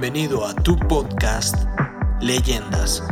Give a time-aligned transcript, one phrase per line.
[0.00, 1.56] Bienvenido a tu podcast
[2.22, 3.02] Leyendas.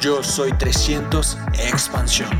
[0.00, 2.30] Yo soy 300 Expansión.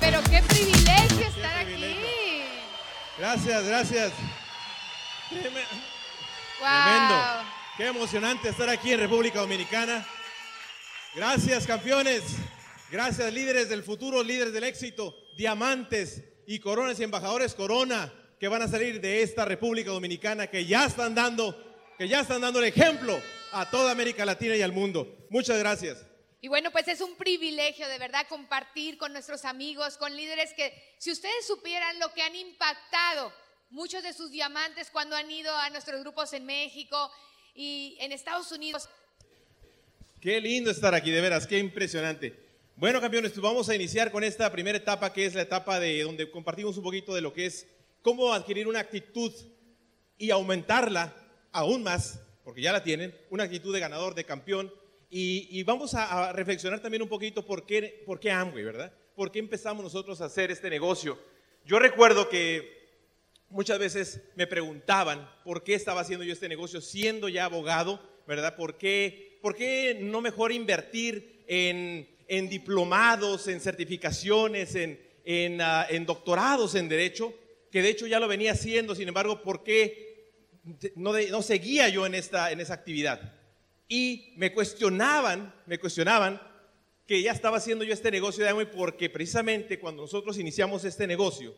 [0.00, 1.96] Pero qué privilegio estar aquí.
[3.18, 4.12] Gracias, gracias.
[5.30, 5.38] Wow.
[5.38, 5.64] Tremendo.
[7.76, 10.06] Qué emocionante estar aquí en República Dominicana.
[11.14, 12.22] Gracias, campeones.
[12.90, 18.62] Gracias, líderes del futuro, líderes del éxito, diamantes y coronas y embajadores corona que van
[18.62, 21.56] a salir de esta República Dominicana que ya están dando,
[21.98, 23.18] que ya están dando el ejemplo
[23.52, 25.26] a toda América Latina y al mundo.
[25.30, 26.04] Muchas gracias.
[26.40, 30.72] Y bueno, pues es un privilegio de verdad compartir con nuestros amigos, con líderes que
[30.98, 33.32] si ustedes supieran lo que han impactado
[33.70, 37.10] muchos de sus diamantes cuando han ido a nuestros grupos en México
[37.54, 38.88] y en Estados Unidos.
[40.20, 42.45] Qué lindo estar aquí, de veras, qué impresionante.
[42.78, 46.02] Bueno, campeones, pues vamos a iniciar con esta primera etapa, que es la etapa de
[46.02, 47.66] donde compartimos un poquito de lo que es
[48.02, 49.32] cómo adquirir una actitud
[50.18, 51.16] y aumentarla
[51.52, 54.70] aún más, porque ya la tienen, una actitud de ganador, de campeón.
[55.08, 58.92] Y, vamos a, a reflexionar también un poquito por qué, por qué Amway, ¿verdad?
[59.14, 61.18] ¿Por qué empezamos nosotros a hacer este negocio?
[61.64, 62.76] Yo recuerdo que
[63.48, 68.56] Muchas veces me preguntaban por qué estaba haciendo yo este negocio siendo ya abogado, ¿verdad?
[68.56, 75.86] ¿Por qué, por qué no mejor invertir en, en diplomados, en certificaciones, en, en, ah,
[75.88, 77.34] en doctorados en derecho?
[77.70, 80.32] Que de hecho ya lo venía haciendo, sin embargo, ¿por qué
[80.94, 83.34] no, de- no seguía yo en esta, en esa actividad?
[83.88, 86.40] Y me cuestionaban, me cuestionaban
[87.06, 91.06] que ya estaba haciendo yo este negocio de Amway porque precisamente cuando nosotros iniciamos este
[91.06, 91.54] negocio,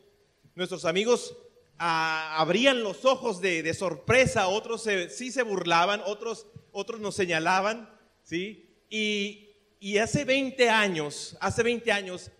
[0.54, 1.34] nuestros amigos
[1.78, 7.14] ah, abrían los ojos de, de sorpresa, otros se- sí se burlaban, otros, otros nos
[7.14, 7.88] señalaban,
[8.24, 8.68] ¿sí?
[8.90, 9.47] Y,
[9.80, 12.30] y hace 20 años, hace 20 años,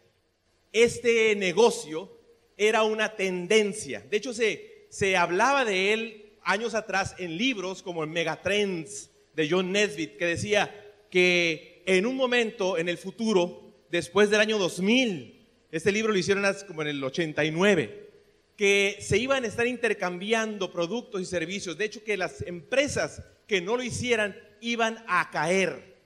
[0.73, 2.11] este negocio
[2.57, 4.01] era una tendencia.
[4.01, 9.49] De hecho, se, se hablaba de él años atrás en libros como en Megatrends de
[9.49, 10.75] John Nesbitt, que decía
[11.11, 16.45] que en un momento, en el futuro, después del año 2000, este libro lo hicieron
[16.67, 18.09] como en el 89,
[18.57, 21.79] que se iban a estar intercambiando productos y servicios.
[21.79, 25.98] De hecho, que las empresas que no lo hicieran iban a caer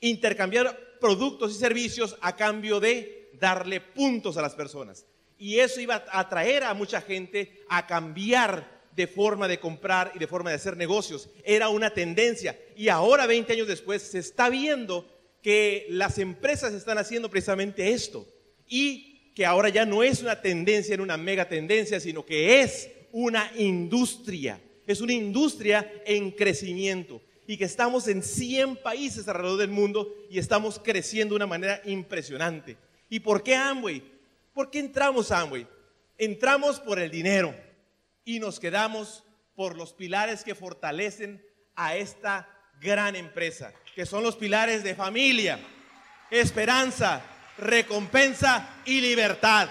[0.00, 5.06] intercambiar productos y servicios a cambio de darle puntos a las personas.
[5.38, 10.18] Y eso iba a atraer a mucha gente a cambiar de forma de comprar y
[10.18, 11.28] de forma de hacer negocios.
[11.44, 12.58] Era una tendencia.
[12.76, 15.10] Y ahora, 20 años después, se está viendo
[15.42, 18.26] que las empresas están haciendo precisamente esto.
[18.68, 22.88] Y que ahora ya no es una tendencia, en una mega tendencia, sino que es
[23.10, 24.60] una industria.
[24.86, 30.38] Es una industria en crecimiento y que estamos en 100 países alrededor del mundo y
[30.38, 32.76] estamos creciendo de una manera impresionante.
[33.08, 34.02] ¿Y por qué Amway?
[34.52, 35.66] ¿Por qué entramos a Amway?
[36.16, 37.54] Entramos por el dinero
[38.24, 41.44] y nos quedamos por los pilares que fortalecen
[41.76, 42.48] a esta
[42.80, 45.58] gran empresa, que son los pilares de familia,
[46.30, 47.22] esperanza,
[47.58, 49.68] recompensa y libertad.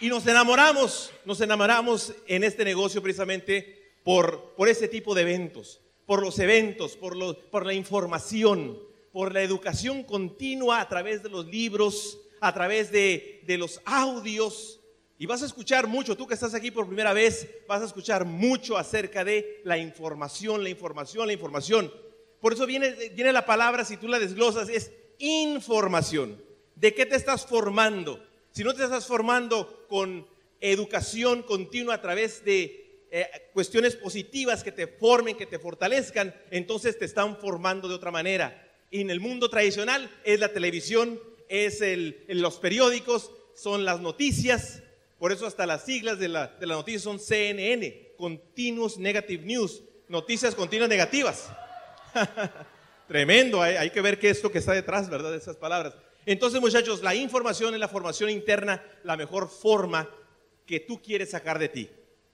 [0.00, 5.80] Y nos enamoramos, nos enamoramos en este negocio precisamente por, por ese tipo de eventos,
[6.06, 7.16] por los eventos, por,
[7.50, 8.78] por la información,
[9.12, 14.80] por la educación continua a través de los libros, a través de, de los audios.
[15.18, 18.24] Y vas a escuchar mucho, tú que estás aquí por primera vez, vas a escuchar
[18.24, 21.92] mucho acerca de la información, la información, la información.
[22.40, 26.42] Por eso viene, viene la palabra, si tú la desglosas, es información.
[26.74, 28.20] ¿De qué te estás formando?
[28.50, 30.26] Si no te estás formando con
[30.60, 32.81] educación continua a través de
[33.14, 38.10] eh, cuestiones positivas que te formen, que te fortalezcan, entonces te están formando de otra
[38.10, 38.66] manera.
[38.90, 44.82] Y en el mundo tradicional es la televisión, es el, los periódicos, son las noticias,
[45.18, 49.82] por eso hasta las siglas de la, de la noticia son CNN, Continuous Negative News,
[50.08, 51.50] noticias continuas negativas.
[53.08, 55.32] Tremendo, hay, hay que ver qué es lo que está detrás, ¿verdad?
[55.32, 55.94] De esas palabras.
[56.24, 60.08] Entonces, muchachos, la información es la formación interna, la mejor forma
[60.64, 61.90] que tú quieres sacar de ti.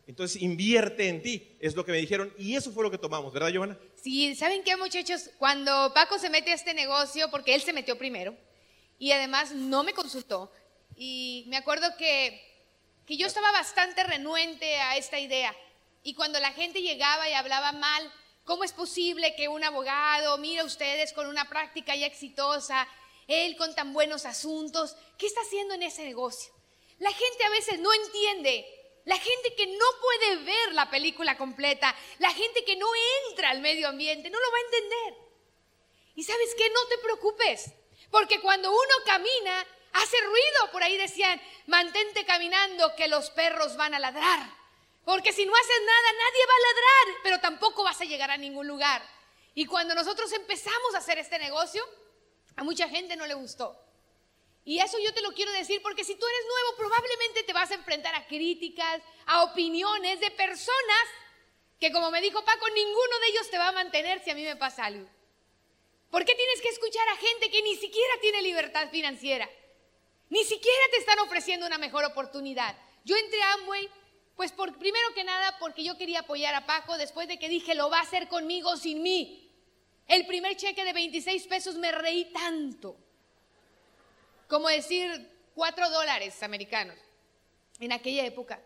[0.09, 3.31] Entonces, invierte en ti, es lo que me dijeron, y eso fue lo que tomamos,
[3.31, 3.79] ¿verdad, Giovanna?
[4.03, 5.29] Sí, ¿saben qué, muchachos?
[5.37, 8.35] Cuando Paco se mete a este negocio, porque él se metió primero,
[8.99, 10.51] y además no me consultó,
[10.97, 12.41] y me acuerdo que,
[13.05, 15.55] que yo estaba bastante renuente a esta idea,
[16.03, 18.11] y cuando la gente llegaba y hablaba mal,
[18.45, 22.89] ¿cómo es posible que un abogado, mira ustedes con una práctica ya exitosa,
[23.27, 26.51] él con tan buenos asuntos, ¿qué está haciendo en ese negocio?
[26.99, 28.78] La gente a veces no entiende
[29.09, 32.87] La gente que no puede ver la película completa, la gente que no
[33.27, 35.15] entra al medio ambiente, no lo va a entender.
[36.15, 37.73] Y sabes qué, no te preocupes,
[38.11, 40.73] porque cuando uno camina, hace ruido.
[40.73, 44.41] Por ahí decían, mantente caminando que los perros van a ladrar.
[45.07, 48.37] Porque si no haces nada, nadie va a ladrar, pero tampoco vas a llegar a
[48.37, 49.03] ningún lugar.
[49.55, 51.83] Y cuando nosotros empezamos a hacer este negocio,
[52.57, 53.88] a mucha gente no le gustó.
[54.69, 57.71] Y eso yo te lo quiero decir porque si tú eres nuevo, probablemente te vas
[57.71, 61.05] a enfrentar a críticas, a opiniones de personas
[61.81, 64.45] que como me dijo Paco, ninguno de ellos te va a mantener si a mí
[64.45, 65.09] me pasa algo.
[66.11, 69.49] ¿Por qué tienes que escuchar a gente que ni siquiera tiene libertad financiera?
[70.29, 72.77] Ni siquiera te están ofreciendo una mejor oportunidad.
[73.07, 73.89] Yo entré a Amway,
[74.37, 77.75] pues por, primero que nada porque yo quería apoyar a Paco después de que dije,
[77.75, 79.51] lo va a hacer conmigo sin mí.
[80.09, 83.08] El primer cheque de 26 pesos me reí tanto
[84.49, 86.97] como decir cuatro dólares americanos
[87.79, 88.61] en aquella época.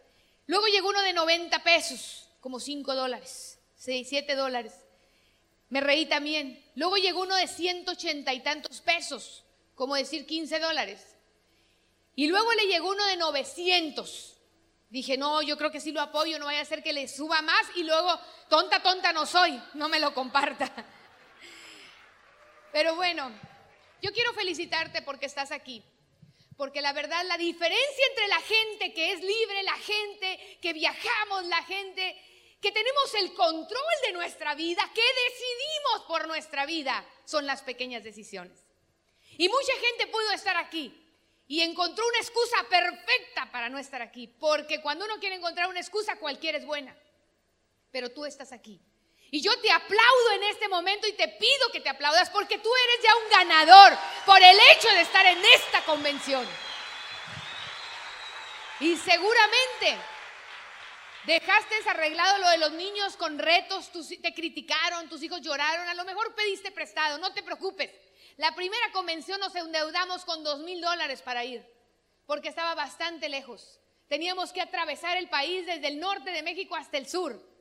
[0.46, 4.74] Luego llegó uno de 90 pesos, como 5 dólares, 6, 7 dólares.
[5.68, 6.64] Me reí también.
[6.74, 9.44] Luego llegó uno de 180 y tantos pesos,
[9.74, 11.16] como decir 15 dólares.
[12.14, 14.36] Y luego le llegó uno de 900.
[14.90, 17.40] Dije, no, yo creo que sí lo apoyo, no vaya a ser que le suba
[17.40, 18.20] más y luego,
[18.50, 20.70] tonta, tonta no soy, no me lo comparta.
[22.72, 23.32] Pero bueno,
[24.02, 25.82] yo quiero felicitarte porque estás aquí.
[26.56, 31.44] Porque la verdad, la diferencia entre la gente que es libre, la gente que viajamos,
[31.46, 32.20] la gente
[32.60, 38.04] que tenemos el control de nuestra vida, que decidimos por nuestra vida, son las pequeñas
[38.04, 38.64] decisiones.
[39.38, 40.94] Y mucha gente pudo estar aquí
[41.46, 44.26] y encontró una excusa perfecta para no estar aquí.
[44.26, 46.96] Porque cuando uno quiere encontrar una excusa, cualquiera es buena.
[47.90, 48.80] Pero tú estás aquí.
[49.34, 52.68] Y yo te aplaudo en este momento y te pido que te aplaudas porque tú
[52.84, 56.46] eres ya un ganador por el hecho de estar en esta convención.
[58.80, 59.96] Y seguramente
[61.24, 63.90] dejaste desarreglado lo de los niños con retos,
[64.20, 67.90] te criticaron, tus hijos lloraron, a lo mejor pediste prestado, no te preocupes.
[68.36, 71.64] La primera convención nos endeudamos con dos mil dólares para ir,
[72.26, 73.80] porque estaba bastante lejos.
[74.08, 77.51] Teníamos que atravesar el país desde el norte de México hasta el sur.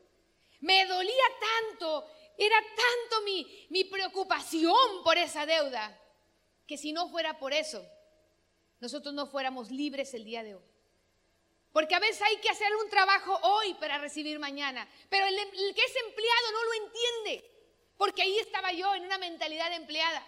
[0.62, 6.00] Me dolía tanto, era tanto mi, mi preocupación por esa deuda,
[6.68, 7.86] que si no fuera por eso,
[8.80, 10.64] nosotros no fuéramos libres el día de hoy.
[11.72, 14.88] Porque a veces hay que hacer un trabajo hoy para recibir mañana.
[15.10, 17.52] Pero el, el, que es empleado no lo entiende.
[17.98, 20.28] Porque ahí estaba yo en una mentalidad de empleada.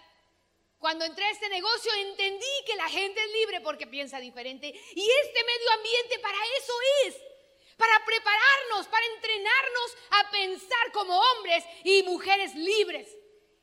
[0.78, 4.68] Cuando entré a este negocio entendí que la gente es libre porque piensa diferente.
[4.68, 6.72] Y este medio ambiente para eso
[7.06, 7.33] es
[7.76, 13.08] para prepararnos, para entrenarnos a pensar como hombres y mujeres libres.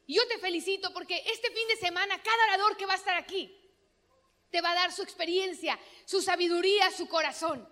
[0.07, 3.15] Y yo te felicito porque este fin de semana cada orador que va a estar
[3.15, 3.57] aquí
[4.49, 7.67] te va a dar su experiencia, su sabiduría, su corazón.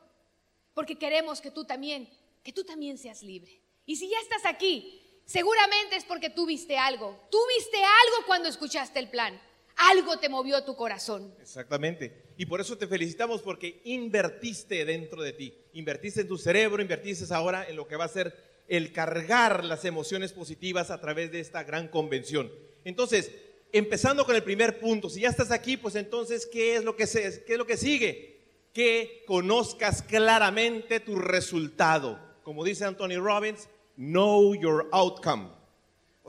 [0.74, 2.10] Porque queremos que tú también,
[2.42, 3.62] que tú también seas libre.
[3.86, 7.28] Y si ya estás aquí, seguramente es porque tú viste algo.
[7.30, 9.42] Tú viste algo cuando escuchaste el plan.
[9.80, 11.34] Algo te movió tu corazón.
[11.40, 12.34] Exactamente.
[12.36, 17.34] Y por eso te felicitamos porque invertiste dentro de ti, invertiste en tu cerebro, invertiste
[17.34, 18.36] ahora en lo que va a ser
[18.68, 22.52] el cargar las emociones positivas a través de esta gran convención.
[22.84, 23.32] Entonces,
[23.72, 27.08] empezando con el primer punto, si ya estás aquí, pues entonces, ¿qué es lo que,
[27.08, 28.42] se, qué es lo que sigue?
[28.74, 32.20] Que conozcas claramente tu resultado.
[32.44, 35.59] Como dice Anthony Robbins, know your outcome.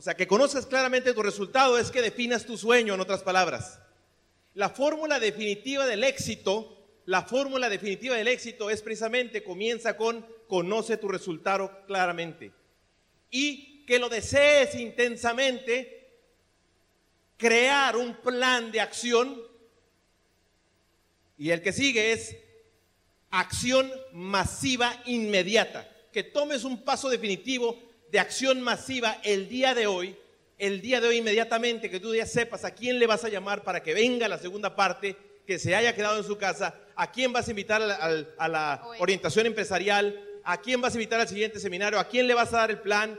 [0.01, 3.81] O sea, que conozcas claramente tu resultado es que definas tu sueño, en otras palabras.
[4.55, 10.97] La fórmula definitiva del éxito, la fórmula definitiva del éxito es precisamente, comienza con conoce
[10.97, 12.51] tu resultado claramente.
[13.31, 16.15] Y que lo desees intensamente,
[17.37, 19.39] crear un plan de acción.
[21.37, 22.37] Y el que sigue es
[23.29, 25.87] acción masiva inmediata.
[26.11, 30.17] Que tomes un paso definitivo de acción masiva el día de hoy
[30.61, 33.65] el día de hoy inmediatamente que tú ya sepas a quién le vas a llamar
[33.65, 37.33] para que venga la segunda parte, que se haya quedado en su casa, a quién
[37.33, 41.99] vas a invitar a la, orientación empresarial, a quién vas a invitar al siguiente seminario,
[41.99, 43.19] a quién le vas a dar el plan,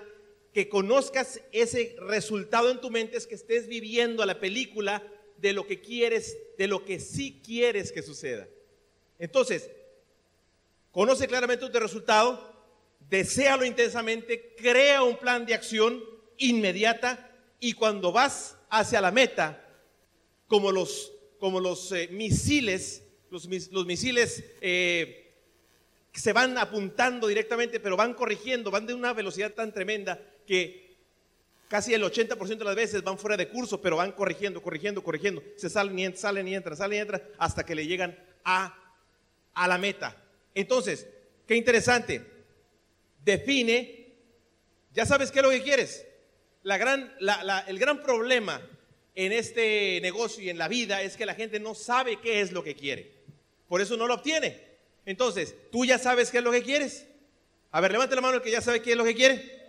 [0.53, 5.01] que conozcas ese resultado en tu mente, es que estés viviendo la película
[5.37, 8.47] de lo que quieres, de lo que sí quieres que suceda.
[9.17, 9.71] Entonces,
[10.91, 12.50] conoce claramente tu resultado,
[13.11, 16.01] deséalo intensamente, crea un plan de acción
[16.37, 19.61] inmediata y cuando vas hacia la meta,
[20.47, 23.47] como los, como los eh, misiles, los,
[23.85, 25.35] misiles eh,
[26.13, 30.95] se van apuntando directamente, pero van corrigiendo, van de una velocidad tan tremenda que
[31.67, 35.43] casi el 80% de las veces van fuera de curso, pero van corrigiendo, corrigiendo, corrigiendo.
[35.57, 38.73] Se salen y entran, salen y entran, salen y entran, hasta que le llegan a,
[39.53, 40.15] a la meta.
[40.55, 41.07] Entonces,
[41.45, 42.40] qué interesante.
[43.23, 44.15] Define,
[44.93, 46.05] ya sabes qué es lo que quieres
[46.63, 47.13] la gran,
[47.67, 48.61] el gran problema
[49.15, 52.51] en este negocio y en la vida es que la gente no sabe qué es
[52.51, 53.11] lo que quiere.
[53.67, 54.69] Por eso no lo obtiene.
[55.05, 57.07] Entonces, ¿tú ya sabes qué es lo que quieres?
[57.71, 59.59] A ver, levante la mano el que ya sabe qué es lo que quiere.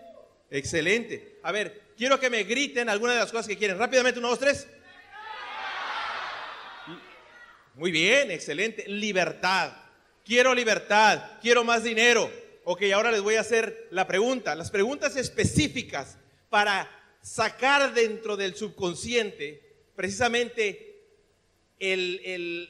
[0.50, 1.38] Excelente.
[1.42, 3.78] A ver, quiero que me griten alguna de las cosas que quieren.
[3.78, 4.66] Rápidamente, uno, dos, tres.
[7.74, 8.86] Muy bien, excelente.
[8.86, 9.72] Libertad.
[10.24, 11.38] Quiero libertad.
[11.40, 12.30] Quiero más dinero.
[12.64, 14.54] Ok, ahora les voy a hacer la pregunta.
[14.54, 16.16] Las preguntas específicas
[16.48, 16.88] para
[17.20, 19.60] sacar dentro del subconsciente
[19.96, 21.06] precisamente
[21.78, 22.68] el,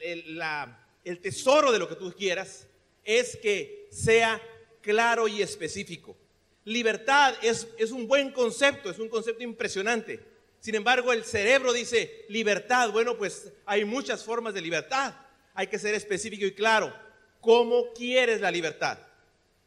[1.03, 2.67] el tesoro de lo que tú quieras
[3.03, 4.41] es que sea
[4.81, 6.17] claro y específico.
[6.65, 10.19] Libertad es, es un buen concepto, es un concepto impresionante.
[10.59, 15.13] Sin embargo, el cerebro dice, libertad, bueno, pues hay muchas formas de libertad.
[15.53, 16.93] Hay que ser específico y claro.
[17.41, 18.97] ¿Cómo quieres la libertad?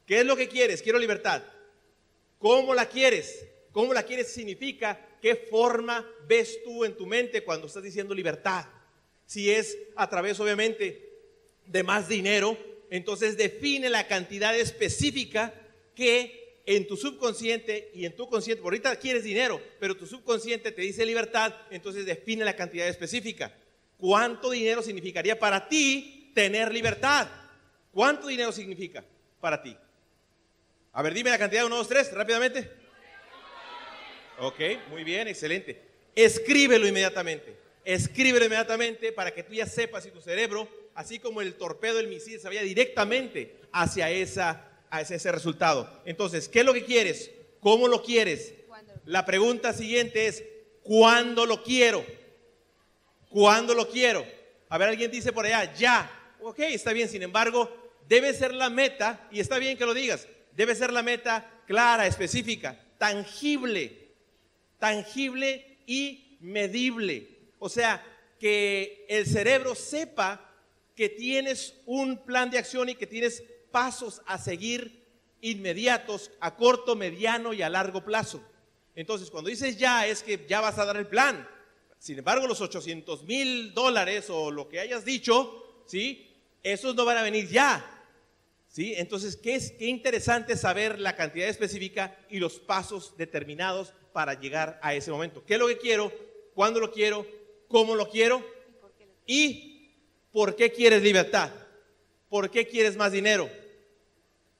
[0.06, 0.82] ¿Qué es lo que quieres?
[0.82, 1.42] Quiero libertad.
[2.38, 3.46] ¿Cómo la quieres?
[3.72, 8.64] ¿Cómo la quieres significa qué forma ves tú en tu mente cuando estás diciendo libertad.
[9.25, 11.02] Si es a través, obviamente,
[11.66, 12.56] de más dinero,
[12.90, 15.52] entonces define la cantidad específica
[15.94, 20.72] que en tu subconsciente y en tu consciente, por ahorita quieres dinero, pero tu subconsciente
[20.72, 23.52] te dice libertad, entonces define la cantidad específica.
[23.96, 27.28] ¿Cuánto dinero significaría para ti tener libertad?
[27.92, 29.04] ¿Cuánto dinero significa
[29.40, 29.76] para ti?
[30.96, 32.70] A ver, dime la cantidad, uno, dos, tres, rápidamente.
[34.38, 35.78] Ok, muy bien, excelente.
[36.14, 37.54] Escríbelo inmediatamente.
[37.84, 42.08] Escríbelo inmediatamente para que tú ya sepas si tu cerebro, así como el torpedo del
[42.08, 46.00] misil, se vaya directamente hacia, esa, hacia ese resultado.
[46.06, 47.30] Entonces, ¿qué es lo que quieres?
[47.60, 48.54] ¿Cómo lo quieres?
[49.04, 50.44] La pregunta siguiente es,
[50.82, 52.06] ¿cuándo lo quiero?
[53.28, 54.26] ¿Cuándo lo quiero?
[54.70, 56.32] A ver, alguien dice por allá, ya.
[56.40, 57.70] Ok, está bien, sin embargo,
[58.08, 60.26] debe ser la meta, y está bien que lo digas,
[60.56, 64.06] debe ser la meta clara, específica, tangible
[64.78, 67.28] tangible y medible.
[67.58, 68.04] O sea,
[68.38, 70.42] que el cerebro sepa
[70.94, 75.04] que tienes un plan de acción y que tienes pasos a seguir
[75.40, 78.42] inmediatos a corto, mediano y a largo plazo.
[78.94, 81.48] Entonces, cuando dices ya, es que ya vas a dar el plan.
[81.98, 86.34] Sin embargo, los 800 mil dólares o lo que hayas dicho, ¿sí?
[86.62, 87.95] Esos no van a venir ya.
[88.78, 94.80] Entonces, ¿qué, es, qué interesante saber la cantidad específica y los pasos determinados para llegar
[94.83, 95.45] a ese momento.
[95.45, 96.11] ¿Qué es lo que quiero?
[96.54, 97.26] ¿Cuándo lo quiero?
[97.68, 98.42] ¿Cómo lo quiero?
[99.26, 99.90] ¿Y
[100.33, 101.52] por qué quieres libertad?
[102.30, 103.50] ¿Por qué quieres más dinero?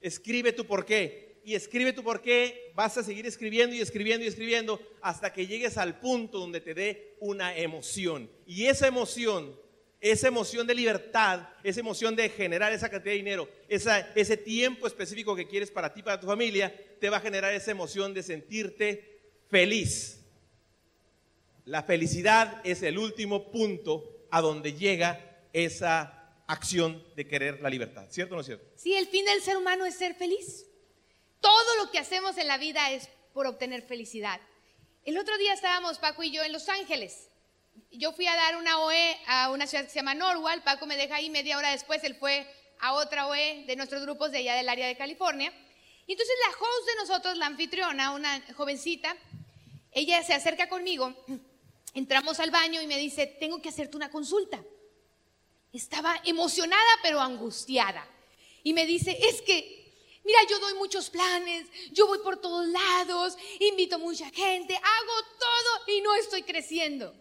[0.02, 1.40] Escribe tu por qué.
[1.42, 2.70] Y escribe tu por qué.
[2.75, 6.75] Vas a seguir escribiendo y escribiendo y escribiendo hasta que llegues al punto donde te
[6.75, 8.30] dé una emoción.
[8.44, 9.58] Y esa emoción
[10.00, 15.34] esa emoción de libertad, esa emoción de generar esa cantidad de dinero, ese tiempo específico
[15.34, 19.20] que quieres para ti, para tu familia, te va a generar esa emoción de sentirte
[19.48, 20.20] feliz.
[21.64, 26.12] La felicidad es el último punto a donde llega esa
[26.46, 28.06] acción de querer la libertad.
[28.10, 28.64] ¿Cierto o no es cierto?
[28.76, 30.66] Sí, el fin del ser humano es ser feliz.
[31.40, 34.40] Todo lo que hacemos en la vida es por obtener felicidad.
[35.04, 37.28] El otro día estábamos Paco y yo en Los Ángeles.
[37.90, 40.62] Yo fui a dar una OE a una ciudad que se llama Norwalk.
[40.64, 42.02] Paco me deja ahí media hora después.
[42.04, 42.47] Él fue
[42.80, 45.52] a otra OE de nuestros grupos de allá del área de California.
[46.06, 49.16] Y entonces la host de nosotros, la anfitriona, una jovencita,
[49.90, 51.14] ella se acerca conmigo,
[51.95, 54.62] entramos al baño y me dice, tengo que hacerte una consulta.
[55.73, 58.06] Estaba emocionada pero angustiada.
[58.62, 63.37] Y me dice, es que, mira, yo doy muchos planes, yo voy por todos lados,
[63.59, 67.14] invito mucha gente, hago todo y no estoy creciendo.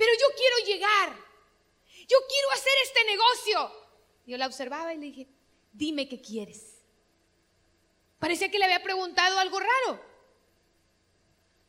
[0.00, 1.14] Pero yo quiero llegar,
[2.08, 3.70] yo quiero hacer este negocio.
[4.26, 5.28] Yo la observaba y le dije,
[5.74, 6.78] dime qué quieres.
[8.18, 10.02] Parecía que le había preguntado algo raro.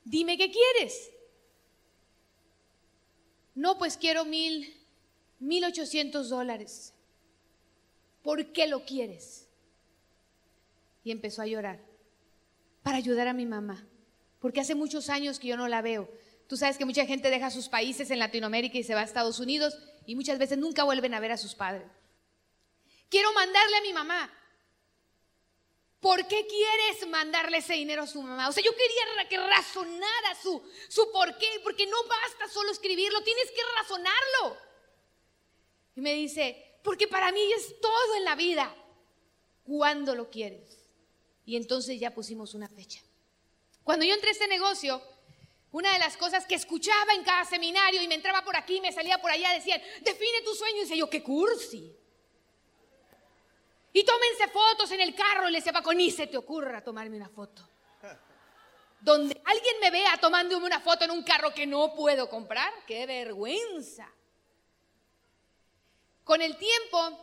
[0.06, 1.12] Dime qué quieres.
[3.54, 4.82] No, pues quiero mil,
[5.40, 6.94] mil ochocientos dólares.
[8.24, 9.46] ¿Por qué lo quieres?
[11.04, 11.84] Y empezó a llorar
[12.82, 13.86] para ayudar a mi mamá,
[14.40, 16.10] porque hace muchos años que yo no la veo.
[16.52, 19.40] Tú sabes que mucha gente deja sus países en Latinoamérica y se va a Estados
[19.40, 21.88] Unidos y muchas veces nunca vuelven a ver a sus padres.
[23.08, 24.30] Quiero mandarle a mi mamá
[26.02, 28.50] ¿Por qué quieres mandarle ese dinero a su mamá?
[28.50, 33.24] O sea, yo quería que razonara su, su por qué, porque no basta solo escribirlo,
[33.24, 34.58] tienes que razonarlo.
[35.96, 38.76] Y me dice, porque para mí es todo en la vida.
[39.64, 40.80] ¿Cuándo lo quieres?
[41.46, 43.00] Y entonces ya pusimos una fecha.
[43.84, 45.04] Cuando yo entré a este negocio,
[45.72, 48.92] una de las cosas que escuchaba en cada seminario y me entraba por aquí, me
[48.92, 50.78] salía por allá, decían, define tu sueño.
[50.78, 51.96] Y decía yo, qué cursi.
[53.94, 55.48] Y tómense fotos en el carro.
[55.48, 57.68] Y le decía, Paco, ni se te ocurra tomarme una foto.
[59.00, 62.72] donde alguien me vea tomándome una foto en un carro que no puedo comprar.
[62.86, 64.12] ¡Qué vergüenza!
[66.24, 67.18] Con el tiempo,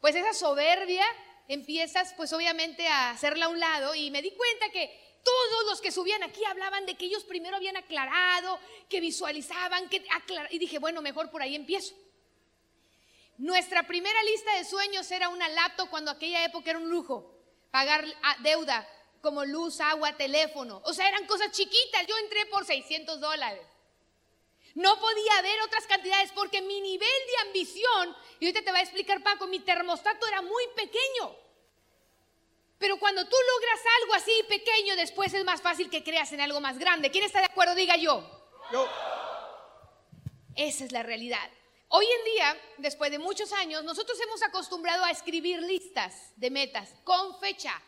[0.00, 1.04] pues esa soberbia
[1.48, 5.80] empiezas pues obviamente a hacerla a un lado y me di cuenta que todos los
[5.80, 8.58] que subían aquí hablaban de que ellos primero habían aclarado,
[8.88, 10.04] que visualizaban, que
[10.50, 11.94] y dije, bueno, mejor por ahí empiezo.
[13.36, 17.34] Nuestra primera lista de sueños era una laptop cuando aquella época era un lujo,
[17.70, 18.04] pagar
[18.40, 18.88] deuda
[19.20, 20.80] como luz, agua, teléfono.
[20.84, 22.06] O sea, eran cosas chiquitas.
[22.06, 23.66] Yo entré por 600 dólares.
[24.74, 28.82] No podía haber otras cantidades porque mi nivel de ambición, y ahorita te va a
[28.82, 31.47] explicar Paco, mi termostato era muy pequeño.
[32.78, 36.60] Pero cuando tú logras algo así pequeño, después es más fácil que creas en algo
[36.60, 37.10] más grande.
[37.10, 37.74] ¿Quién está de acuerdo?
[37.74, 38.24] Diga yo.
[38.72, 38.88] Yo.
[40.54, 41.50] Esa es la realidad.
[41.88, 46.94] Hoy en día, después de muchos años, nosotros hemos acostumbrado a escribir listas de metas
[47.02, 47.82] con fecha.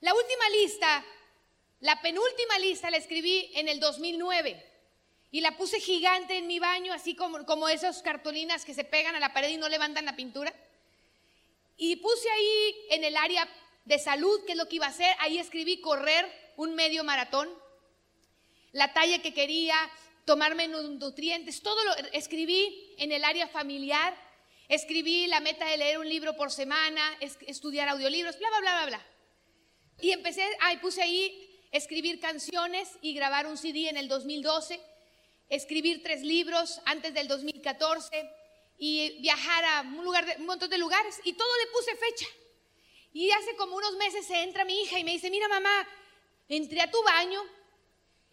[0.00, 1.04] La última lista,
[1.80, 4.72] la penúltima lista la escribí en el 2009
[5.30, 9.14] y la puse gigante en mi baño, así como, como esas cartulinas que se pegan
[9.14, 10.54] a la pared y no levantan la pintura.
[11.76, 13.48] Y puse ahí en el área
[13.84, 17.48] de salud, que es lo que iba a hacer, ahí escribí correr un medio maratón,
[18.72, 19.76] la talla que quería,
[20.24, 24.16] tomarme nutrientes, todo lo escribí en el área familiar,
[24.68, 28.86] escribí la meta de leer un libro por semana, estudiar audiolibros, bla, bla, bla, bla,
[28.86, 29.06] bla.
[30.00, 34.80] Y empecé, ay, puse ahí escribir canciones y grabar un CD en el 2012,
[35.50, 38.30] escribir tres libros antes del 2014
[38.78, 40.06] y viajar a un,
[40.38, 42.26] un montón de lugares y todo le puse fecha.
[43.14, 45.88] Y hace como unos meses se entra mi hija y me dice, mira mamá,
[46.48, 47.42] entré a tu baño,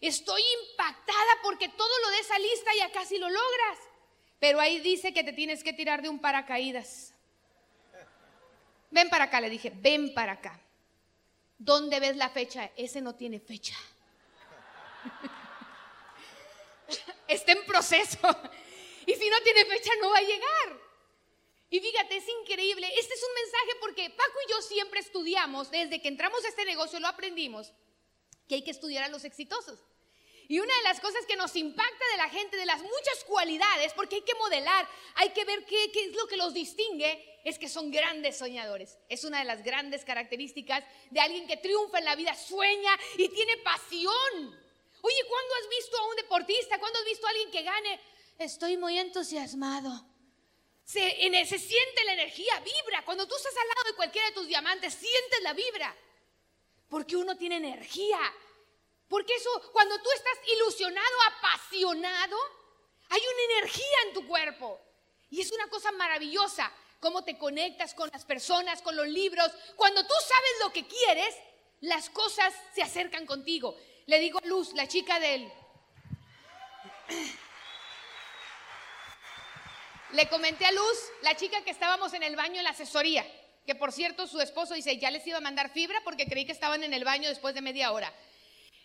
[0.02, 3.78] Estoy impactada porque todo lo de esa lista ya casi lo logras.
[4.40, 7.14] Pero ahí dice que te tienes que tirar de un paracaídas.
[8.90, 10.60] Ven para acá, le dije, ven para acá.
[11.56, 12.72] ¿Dónde ves la fecha?
[12.76, 13.76] Ese no tiene fecha.
[17.28, 18.18] Está en proceso.
[19.04, 20.80] Y si no tiene fecha, no va a llegar.
[21.72, 22.86] Y fíjate, es increíble.
[22.98, 26.66] Este es un mensaje porque Paco y yo siempre estudiamos, desde que entramos a este
[26.66, 27.72] negocio lo aprendimos,
[28.46, 29.80] que hay que estudiar a los exitosos.
[30.48, 33.94] Y una de las cosas que nos impacta de la gente, de las muchas cualidades,
[33.94, 37.70] porque hay que modelar, hay que ver qué, es lo que los distingue, es que
[37.70, 38.98] son grandes soñadores.
[39.08, 43.30] Es una de las grandes características de alguien que triunfa en la vida, sueña y
[43.30, 44.60] tiene pasión.
[45.00, 46.78] Oye, ¿cuándo has visto a un deportista?
[46.78, 48.00] ¿Cuándo has visto a alguien que gane?
[48.38, 50.11] Estoy muy entusiasmado.
[50.84, 53.04] Se, se siente la energía, vibra.
[53.04, 55.96] Cuando tú estás al lado de cualquiera de tus diamantes, sientes la vibra.
[56.88, 58.20] Porque uno tiene energía,
[59.08, 62.36] porque eso, cuando tú estás ilusionado, apasionado,
[63.10, 64.80] hay una energía en tu cuerpo.
[65.30, 69.50] Y es una cosa maravillosa, cómo te conectas con las personas, con los libros.
[69.76, 71.34] Cuando tú sabes lo que quieres,
[71.80, 73.76] las cosas se acercan contigo.
[74.06, 75.52] Le digo a Luz, la chica del...
[80.12, 83.24] Le comenté a Luz, la chica que estábamos en el baño en la asesoría,
[83.66, 86.52] que por cierto su esposo dice, ya les iba a mandar fibra porque creí que
[86.52, 88.12] estaban en el baño después de media hora.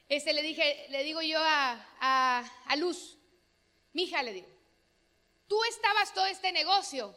[0.07, 3.17] Este, le dije, le digo yo a, a, a Luz,
[3.91, 4.47] mija, le digo,
[5.49, 7.13] tú estabas todo este negocio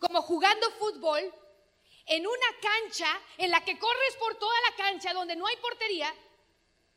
[0.00, 1.32] como jugando fútbol
[2.06, 6.12] en una cancha en la que corres por toda la cancha, donde no hay portería,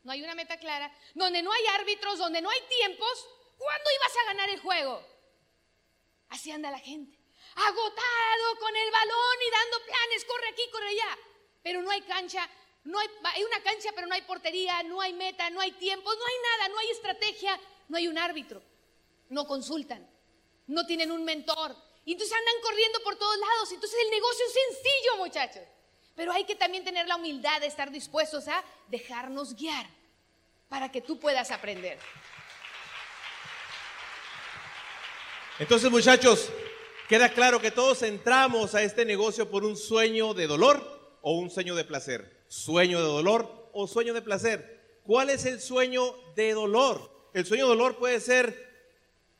[0.02, 3.28] no hay una meta clara, donde no hay árbitros, donde no hay tiempos,
[3.58, 5.11] ¿cuándo ibas a ganar el juego?
[6.32, 7.18] Así anda la gente,
[7.54, 11.18] agotado con el balón y dando planes, corre aquí, corre allá,
[11.62, 12.48] pero no hay cancha,
[12.84, 16.10] no hay, hay una cancha, pero no hay portería, no hay meta, no hay tiempo,
[16.10, 18.62] no hay nada, no hay estrategia, no hay un árbitro.
[19.28, 20.08] No consultan,
[20.68, 21.76] no tienen un mentor.
[22.06, 23.70] Y entonces andan corriendo por todos lados.
[23.72, 25.62] Entonces el negocio es sencillo, muchachos.
[26.16, 29.86] Pero hay que también tener la humildad de estar dispuestos a dejarnos guiar
[30.70, 31.98] para que tú puedas aprender.
[35.58, 36.48] Entonces, muchachos,
[37.08, 41.50] queda claro que todos entramos a este negocio por un sueño de dolor o un
[41.50, 45.00] sueño de placer sueño de dolor o sueño de placer.
[45.04, 47.30] ¿Cuál es el sueño de dolor?
[47.32, 48.70] El sueño de dolor puede ser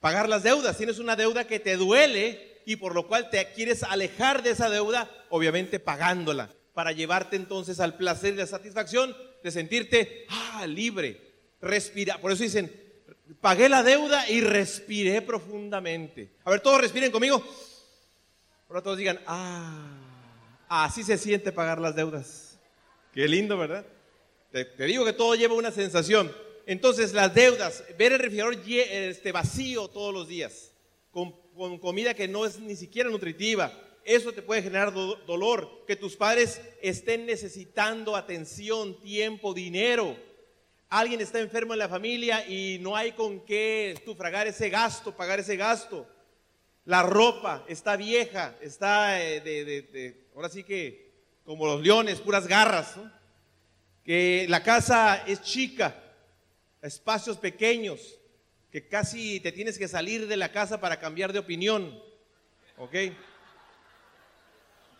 [0.00, 0.78] pagar las deudas.
[0.78, 4.70] Tienes una deuda que te duele y por lo cual te quieres alejar de esa
[4.70, 11.20] deuda, obviamente pagándola, para llevarte entonces al placer y la satisfacción de sentirte ah, libre,
[11.60, 12.18] respira.
[12.18, 12.72] Por eso dicen,
[13.40, 16.32] pagué la deuda y respiré profundamente.
[16.44, 17.42] A ver, todos respiren conmigo.
[18.68, 19.98] Ahora todos digan, ah,
[20.68, 22.58] así se siente pagar las deudas.
[23.12, 23.84] Qué lindo, ¿verdad?
[24.50, 26.34] Te, digo que todo lleva una sensación.
[26.66, 30.72] Entonces, las deudas, ver el refrigerador este, vacío todos los días,
[31.10, 31.32] con,
[31.78, 33.72] comida que no es ni siquiera nutritiva,
[34.04, 35.84] eso te puede generar dolor.
[35.86, 40.16] Que tus padres estén necesitando atención, tiempo, dinero.
[40.92, 45.40] Alguien está enfermo en la familia y no hay con qué sufragar ese gasto, pagar
[45.40, 46.06] ese gasto.
[46.84, 51.10] La ropa está vieja, está eh, de, ahora sí que
[51.44, 52.96] como los leones, puras garras.
[54.04, 55.96] Que la casa es chica,
[56.82, 58.18] espacios pequeños,
[58.70, 62.02] que casi te tienes que salir de la casa para cambiar de opinión.
[62.76, 62.94] ¿Ok?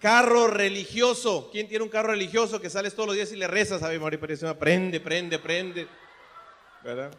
[0.02, 1.48] Carro religioso.
[1.52, 3.84] ¿Quién tiene un carro religioso que sales todos los días y le rezas?
[3.84, 5.86] Ave María Purísima, prende, prende, prende.
[6.82, 7.12] ¿Verdad?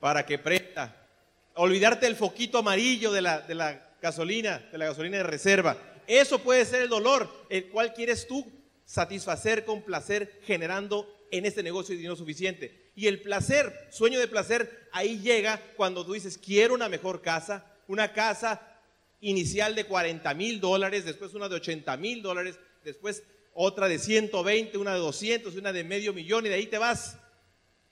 [0.00, 1.06] Para que prenda.
[1.54, 5.76] Olvidarte el foquito amarillo de la, de la gasolina, de la gasolina de reserva.
[6.08, 8.44] Eso puede ser el dolor, el cual quieres tú
[8.84, 12.90] satisfacer con placer generando en este negocio dinero suficiente.
[12.96, 17.64] Y el placer, sueño de placer, ahí llega cuando tú dices, quiero una mejor casa,
[17.86, 18.77] una casa
[19.20, 24.78] inicial de 40 mil dólares, después una de 80 mil dólares, después otra de 120,
[24.78, 27.18] una de 200, una de medio millón y de ahí te vas.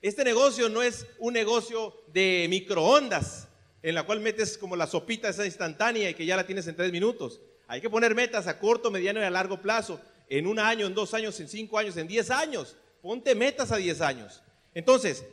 [0.01, 3.49] Este negocio no es un negocio de microondas,
[3.83, 6.77] en la cual metes como la sopita esa instantánea y que ya la tienes en
[6.77, 7.41] tres minutos.
[7.67, 10.95] Hay que poner metas a corto, mediano y a largo plazo, en un año, en
[10.95, 12.77] dos años, en cinco años, en diez años.
[13.03, 14.43] Ponte metas a diez años.
[14.75, 15.25] Entonces,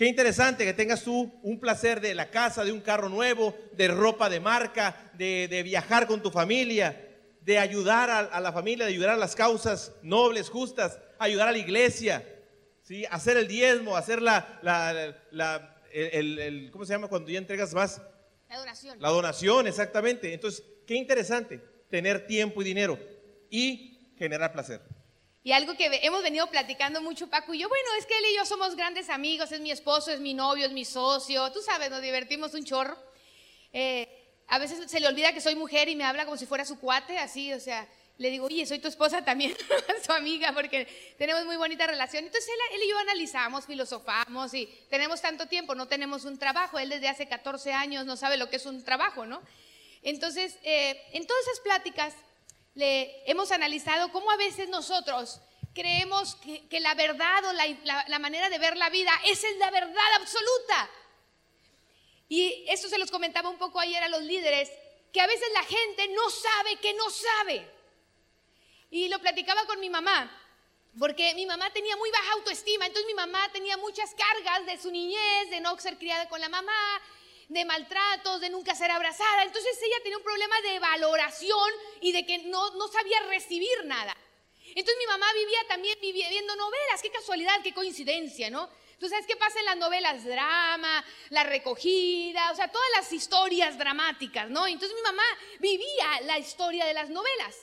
[0.00, 3.86] Qué interesante que tengas tú un placer de la casa, de un carro nuevo, de
[3.88, 7.06] ropa de marca, de, de viajar con tu familia,
[7.42, 11.52] de ayudar a, a la familia, de ayudar a las causas nobles, justas, ayudar a
[11.52, 12.24] la iglesia,
[12.80, 13.04] ¿sí?
[13.10, 17.36] hacer el diezmo, hacer la, la- la- el, el- el- ¿cómo se llama cuando ya
[17.38, 18.00] entregas más?
[18.48, 18.96] La adoración.
[19.02, 20.32] La donación, exactamente.
[20.32, 21.60] Entonces, qué interesante
[21.90, 22.98] tener tiempo y dinero
[23.50, 24.80] y generar placer.
[25.42, 28.36] Y algo que hemos venido platicando mucho, Paco y yo, bueno, es que él y
[28.36, 31.90] yo somos grandes amigos, es mi esposo, es mi novio, es mi socio, tú sabes,
[31.90, 32.96] nos divertimos un chorro.
[33.72, 34.06] Eh,
[34.48, 36.78] a veces se le olvida que soy mujer y me habla como si fuera su
[36.78, 39.56] cuate, así, o sea, le digo, oye, soy tu esposa también,
[40.04, 42.24] su amiga, porque tenemos muy bonita relación.
[42.24, 46.78] Entonces él, él y yo analizamos, filosofamos y tenemos tanto tiempo, no tenemos un trabajo,
[46.78, 49.40] él desde hace 14 años no sabe lo que es un trabajo, ¿no?
[50.02, 52.14] Entonces, eh, en todas esas pláticas
[52.74, 55.40] le hemos analizado cómo a veces nosotros
[55.74, 59.70] creemos que, que la verdad o la, la- manera de ver la vida, es la
[59.70, 60.90] verdad absoluta.
[62.28, 64.70] Y esto se los comentaba un poco ayer a los líderes,
[65.12, 67.68] que a veces la gente no sabe que no sabe.
[68.90, 70.30] Y lo platicaba con mi mamá,
[70.98, 74.90] porque mi mamá tenía muy baja autoestima, entonces mi mamá tenía muchas cargas de su
[74.90, 77.02] niñez, de no ser criada con la mamá,
[77.50, 79.42] de maltratos, de nunca ser abrazada.
[79.42, 84.16] Entonces ella tenía un problema de valoración y de que no, no sabía recibir nada.
[84.62, 88.70] Entonces mi mamá vivía también vivía, viendo novelas, qué casualidad, qué coincidencia, ¿no?
[89.00, 90.24] ¿Tú sabes qué pasa en las novelas?
[90.24, 94.66] Drama, la recogida, o sea, todas las historias dramáticas, ¿no?
[94.66, 95.24] Entonces mi mamá
[95.58, 97.56] vivía la historia de las novelas.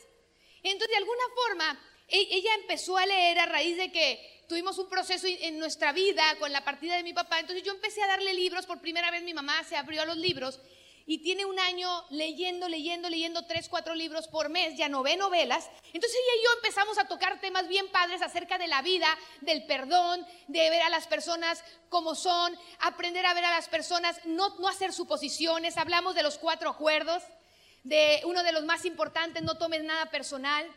[0.64, 4.90] Entonces, de alguna forma, e- ella empezó a leer a raíz de que tuvimos un
[4.90, 7.40] proceso en nuestra vida con la partida de mi papá.
[7.40, 8.66] Entonces, yo empecé a darle libros.
[8.66, 10.60] Por primera vez mi mamá se abrió a los libros
[11.06, 14.78] y tiene un año leyendo, leyendo, leyendo tres, cuatro libros por mes.
[14.78, 15.70] Ya no ve novelas.
[15.94, 19.08] Entonces, ella y yo empezamos a tocar temas bien padres acerca de la vida,
[19.42, 24.20] del perdón, de ver a las personas como son, aprender a ver a las personas,
[24.26, 25.78] no, no hacer suposiciones.
[25.78, 27.24] Hablamos de los cuatro acuerdos
[27.84, 30.68] de uno de los más importantes, no tomes nada personal,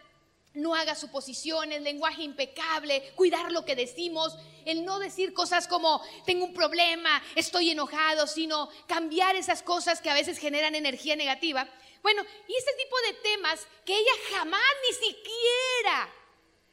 [0.55, 6.45] no hagas suposiciones, lenguaje impecable, cuidar lo que decimos, el no decir cosas como tengo
[6.45, 11.69] un problema, estoy enojado, sino cambiar esas cosas que a veces generan energía negativa.
[12.03, 16.15] Bueno, y este tipo de temas que ella jamás ni siquiera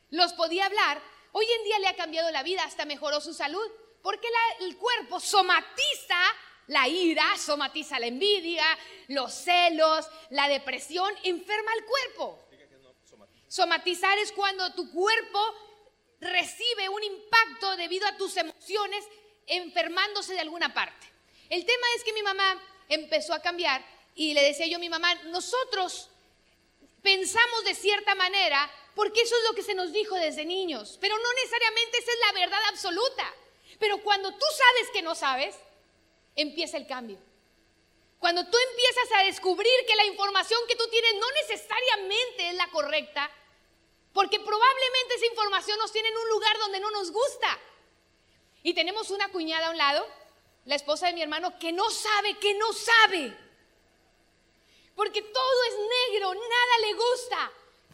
[0.09, 1.01] los podía hablar,
[1.33, 4.27] hoy en día le ha cambiado la vida, hasta mejoró su salud, porque
[4.61, 6.19] el cuerpo somatiza
[6.67, 8.65] la ira, somatiza la envidia,
[9.07, 12.46] los celos, la depresión, enferma al cuerpo.
[13.47, 15.39] Somatizar es cuando tu cuerpo
[16.19, 19.05] recibe un impacto debido a tus emociones
[19.45, 21.07] enfermándose de alguna parte.
[21.49, 24.89] El tema es que mi mamá empezó a cambiar y le decía yo a mi
[24.89, 26.10] mamá, nosotros
[27.01, 31.15] pensamos de cierta manera porque eso es lo que se nos dijo desde niños, pero
[31.17, 33.33] no necesariamente esa es la verdad absoluta.
[33.79, 35.55] Pero cuando tú sabes que no sabes,
[36.36, 37.19] empieza el cambio.
[38.19, 42.69] Cuando tú empiezas a descubrir que la información que tú tienes no necesariamente es la
[42.71, 43.32] correcta,
[44.13, 47.60] porque probablemente esa información nos tiene en un lugar donde no nos gusta.
[48.63, 50.08] Y tenemos una cuñada a un lado,
[50.65, 53.38] la esposa de mi hermano, que no sabe, que no sabe.
[54.95, 55.75] Porque todo es
[56.10, 57.51] negro, nada le gusta,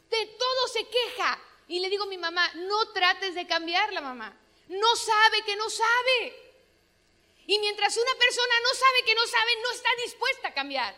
[0.10, 1.40] de todo se queja.
[1.68, 4.38] Y le digo a mi mamá, no trates de cambiarla, mamá.
[4.70, 6.43] No sabe que no sabe.
[7.46, 10.96] Y mientras una persona no sabe que no sabe, no está dispuesta a cambiar.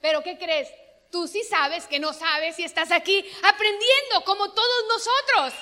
[0.00, 0.68] Pero ¿qué crees?
[1.10, 5.54] Tú sí sabes que no sabes y estás aquí aprendiendo como todos nosotros.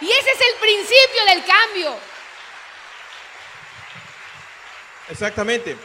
[0.00, 1.96] Y ese es el principio del cambio.
[5.08, 5.76] Exactamente.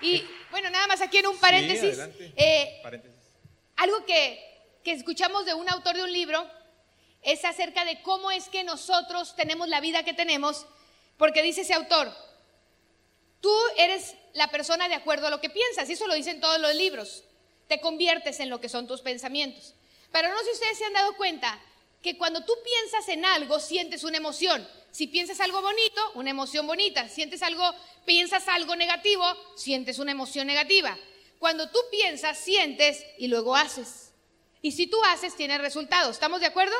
[0.00, 1.98] Y bueno, nada más aquí en un paréntesis.
[2.36, 3.18] eh, Paréntesis.
[3.76, 6.48] algo que, que escuchamos de un autor de un libro
[7.22, 10.66] es acerca de cómo es que nosotros tenemos la vida que tenemos,
[11.16, 12.12] porque dice ese autor,
[13.44, 16.58] tú eres la persona de acuerdo a lo que piensas, y eso lo dicen todos
[16.58, 17.24] los libros,
[17.68, 19.74] te conviertes en lo que son tus pensamientos.
[20.10, 21.60] Pero no sé si ustedes se han dado cuenta
[22.00, 24.66] que cuando tú piensas en algo, sientes una emoción.
[24.92, 27.06] Si piensas algo bonito, una emoción bonita.
[27.10, 27.70] Sientes algo,
[28.06, 29.24] piensas algo negativo,
[29.56, 30.96] sientes una emoción negativa.
[31.38, 34.12] Cuando tú piensas, sientes y luego haces.
[34.62, 36.12] Y si tú haces, tienes resultados.
[36.12, 36.74] ¿Estamos de acuerdo?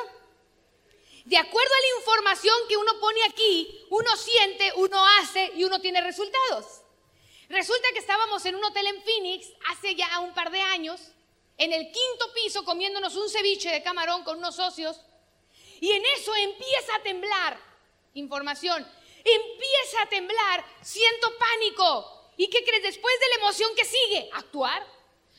[1.25, 5.81] De acuerdo a la información que uno pone aquí, uno siente, uno hace y uno
[5.81, 6.81] tiene resultados.
[7.49, 11.01] Resulta que estábamos en un hotel en Phoenix hace ya un par de años,
[11.57, 15.01] en el quinto piso comiéndonos un ceviche de camarón con unos socios,
[15.81, 17.59] y en eso empieza a temblar
[18.13, 18.87] información,
[19.23, 22.31] empieza a temblar, siento pánico.
[22.37, 22.83] ¿Y qué crees?
[22.83, 24.85] Después de la emoción que sigue, actuar.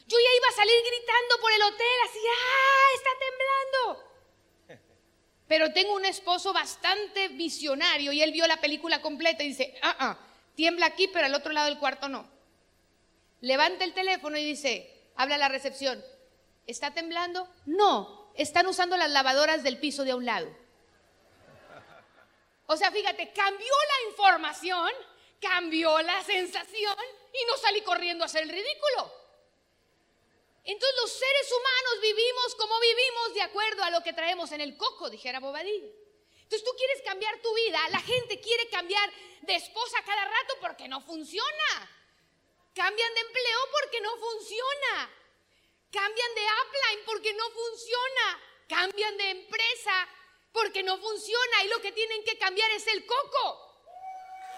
[0.07, 2.95] Yo ya iba a salir gritando por el hotel, así, ¡ah!
[2.97, 4.16] Está temblando.
[5.49, 9.97] Pero tengo un esposo bastante visionario y él vio la película completa y dice, ah,
[9.99, 10.19] ah,
[10.55, 12.29] tiembla aquí, pero al otro lado del cuarto no.
[13.41, 16.03] Levanta el teléfono y dice, habla a la recepción,
[16.67, 17.49] ¿está temblando?
[17.65, 20.49] No, están usando las lavadoras del piso de a un lado.
[22.67, 24.91] O sea, fíjate, cambió la información,
[25.41, 26.97] cambió la sensación
[27.33, 29.26] y no salí corriendo a hacer el ridículo.
[30.67, 34.77] Entonces los seres humanos vivimos como vivimos de acuerdo a lo que traemos en el
[34.77, 35.87] coco, dijera Bobadilla.
[36.43, 40.89] Entonces tú quieres cambiar tu vida, la gente quiere cambiar de esposa cada rato porque
[40.89, 41.91] no funciona.
[42.75, 45.11] Cambian de empleo porque no funciona.
[45.93, 48.43] Cambian de upline porque no funciona.
[48.69, 50.09] Cambian de empresa
[50.51, 53.63] porque no funciona y lo que tienen que cambiar es el coco.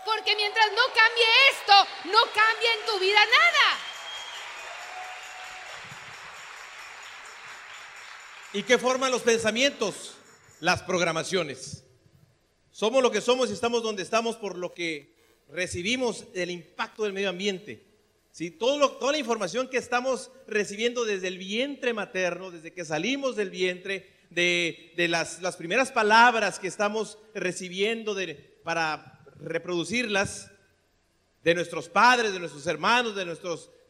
[0.06, 3.87] Porque mientras no cambie esto, no cambia en tu vida nada.
[8.52, 10.14] ¿Y qué forman los pensamientos?
[10.60, 11.84] Las programaciones.
[12.70, 15.14] Somos lo que somos y estamos donde estamos por lo que
[15.50, 17.84] recibimos del impacto del medio ambiente.
[18.32, 18.50] ¿Sí?
[18.50, 24.08] Toda la información que estamos recibiendo desde el vientre materno, desde que salimos del vientre,
[24.30, 28.16] de, las, primeras palabras que estamos recibiendo
[28.62, 30.50] para reproducirlas,
[31.42, 33.24] de nuestros padres, de nuestros hermanos, de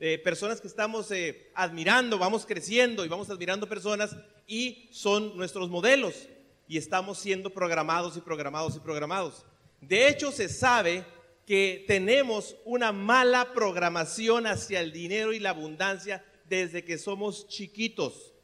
[0.00, 5.68] nuestras personas que estamos eh, admirando, vamos creciendo y vamos admirando personas y son nuestros
[5.68, 6.28] modelos
[6.68, 9.44] y estamos siendo programados y programados y programados.
[9.80, 11.04] De hecho, se sabe
[11.46, 18.34] que tenemos una mala programación hacia el dinero y la abundancia desde que somos chiquitos.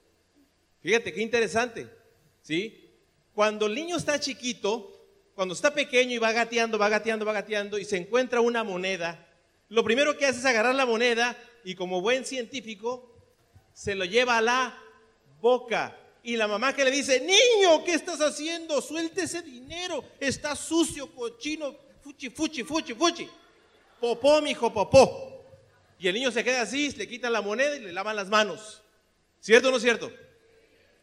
[0.80, 1.88] Fíjate qué interesante,
[2.42, 2.90] ¿sí?
[3.34, 4.90] Cuando el niño está chiquito,
[5.34, 9.26] cuando está pequeño y va gateando, va gateando, va gateando y se encuentra una moneda,
[9.68, 13.10] lo primero que hace es agarrar la moneda y como buen científico
[13.72, 14.78] se lo lleva a la
[15.40, 15.98] boca.
[16.22, 18.80] Y la mamá que le dice, niño, ¿qué estás haciendo?
[18.80, 23.28] Suelte ese dinero, está sucio, cochino, fuchi, fuchi, fuchi, fuchi.
[24.00, 25.44] Popó, mijo, popó.
[25.98, 28.82] Y el niño se queda así, le quitan la moneda y le lavan las manos.
[29.40, 30.10] ¿Cierto o no es cierto?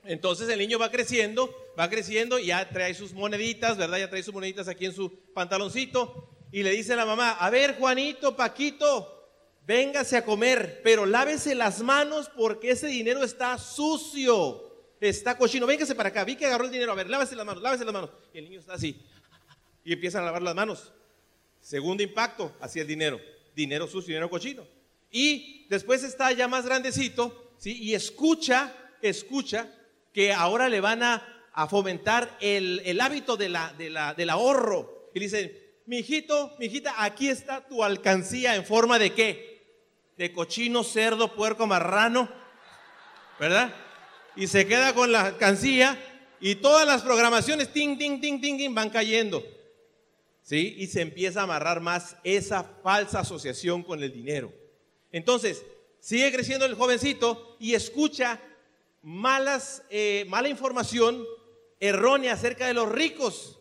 [0.03, 3.99] Entonces el niño va creciendo, va creciendo y ya trae sus moneditas, ¿verdad?
[3.99, 7.49] Ya trae sus moneditas aquí en su pantaloncito y le dice a la mamá, a
[7.49, 9.17] ver Juanito, Paquito,
[9.65, 15.95] véngase a comer, pero lávese las manos porque ese dinero está sucio, está cochino, véngase
[15.95, 18.09] para acá, vi que agarró el dinero, a ver, lávese las manos, lávese las manos.
[18.33, 19.01] Y el niño está así
[19.85, 20.91] y empiezan a lavar las manos.
[21.59, 23.19] Segundo impacto hacia el dinero,
[23.55, 24.65] dinero sucio, dinero cochino.
[25.11, 27.77] Y después está ya más grandecito, ¿sí?
[27.83, 29.71] Y escucha, escucha
[30.13, 34.29] que ahora le van a, a fomentar el, el hábito de la, de la- del
[34.29, 35.09] ahorro.
[35.13, 35.60] Y le dicen,
[35.91, 39.61] mi hijito, mi hijita, aquí está tu alcancía en forma de qué?
[40.15, 42.31] De cochino, cerdo, puerco, marrano,
[43.37, 43.75] ¿verdad?
[44.37, 46.01] Y se queda con la alcancía
[46.39, 49.43] y todas las programaciones, ting, ting, ting, ting, ting, van cayendo.
[50.41, 50.75] ¿Sí?
[50.77, 54.53] Y se empieza a amarrar más esa falsa asociación con el dinero.
[55.11, 55.65] Entonces,
[55.99, 58.39] sigue creciendo el jovencito y escucha
[59.01, 61.25] malas, eh, mala información
[61.81, 63.60] errónea acerca de los ricos,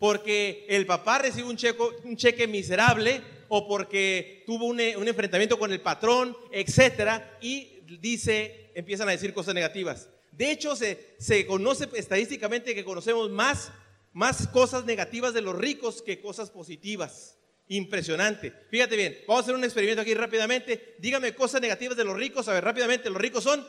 [0.00, 5.70] porque el papá recibe un, checo- un cheque miserable o porque tuvo un, enfrentamiento con
[5.72, 10.08] el patrón, etcétera, y dice, empiezan a decir cosas negativas.
[10.32, 13.72] De hecho, se, se conoce estadísticamente que conocemos más,
[14.14, 17.36] más cosas negativas de los ricos que cosas positivas.
[17.68, 18.54] Impresionante.
[18.70, 20.96] Fíjate bien, vamos a hacer un experimento aquí rápidamente.
[20.98, 22.48] Dígame cosas negativas de los ricos.
[22.48, 23.66] A ver, rápidamente, los ricos son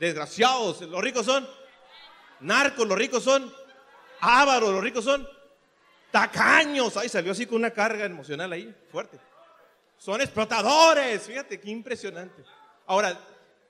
[0.00, 1.46] desgraciados, los ricos son
[2.40, 3.52] narcos, los ricos son
[4.24, 5.28] ávaros, los ricos son
[6.10, 6.96] tacaños.
[6.96, 9.18] Ay, salió así con una carga emocional ahí, fuerte.
[9.98, 11.22] Son explotadores.
[11.22, 12.42] Fíjate, qué impresionante.
[12.86, 13.18] Ahora,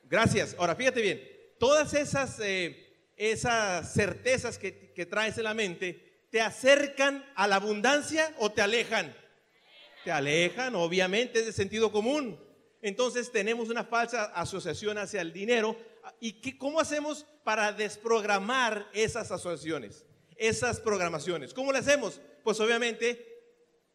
[0.04, 0.54] gracias.
[0.58, 1.22] Ahora, fíjate bien.
[1.58, 7.56] Todas esas, eh, esas certezas que, que traes en la mente, ¿te acercan a la
[7.56, 9.14] abundancia o te alejan?
[10.04, 12.38] Te alejan, obviamente, es de sentido común.
[12.82, 15.76] Entonces tenemos una falsa asociación hacia el dinero.
[16.20, 20.04] ¿Y qué, cómo hacemos para desprogramar esas asociaciones,
[20.36, 21.54] esas programaciones?
[21.54, 22.20] ¿Cómo lo hacemos?
[22.42, 23.34] Pues obviamente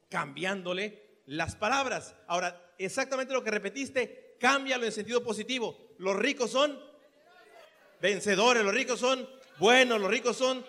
[0.10, 2.16] cambiándole las palabras.
[2.28, 5.78] Ahora, exactamente lo que repetiste, cámbialo en sentido positivo.
[5.98, 6.80] Los ricos son
[8.02, 10.66] vencedores, los ricos son buenos, los ricos son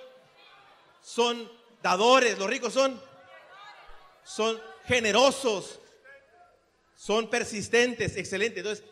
[1.02, 1.50] son
[1.82, 3.00] dadores, los ricos son
[4.22, 5.80] son generosos,
[6.94, 8.58] son persistentes, excelentes.
[8.58, 8.84] Entonces,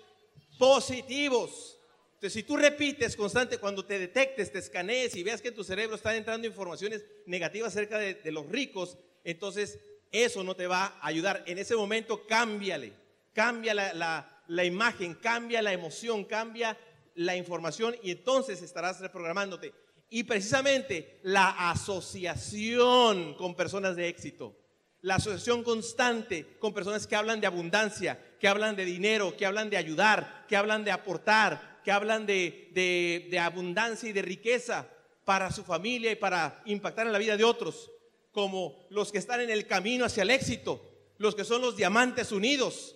[0.58, 1.77] positivos.
[2.18, 5.62] Entonces, si tú repites constante, cuando te detectes, te escanees y veas que en tu
[5.62, 9.78] cerebro están entrando informaciones negativas acerca de, los ricos, entonces
[10.10, 11.44] eso no te va a ayudar.
[11.46, 12.92] En ese momento, cámbiale,
[13.32, 16.76] cambia la imagen, cambia la emoción, cambia
[17.14, 19.72] la información y entonces estarás reprogramándote.
[20.10, 24.56] Y precisamente la asociación con personas de éxito
[25.02, 29.70] la asociación constante con personas que hablan de abundancia, que hablan de dinero, que hablan
[29.70, 34.86] de ayudar, que hablan de aportar, que hablan de, abundancia y de riqueza
[35.24, 37.90] para su familia y para impactar en la vida de otros,
[38.30, 40.82] como los que están en el camino hacia el éxito,
[41.16, 42.94] los que son los diamantes unidos,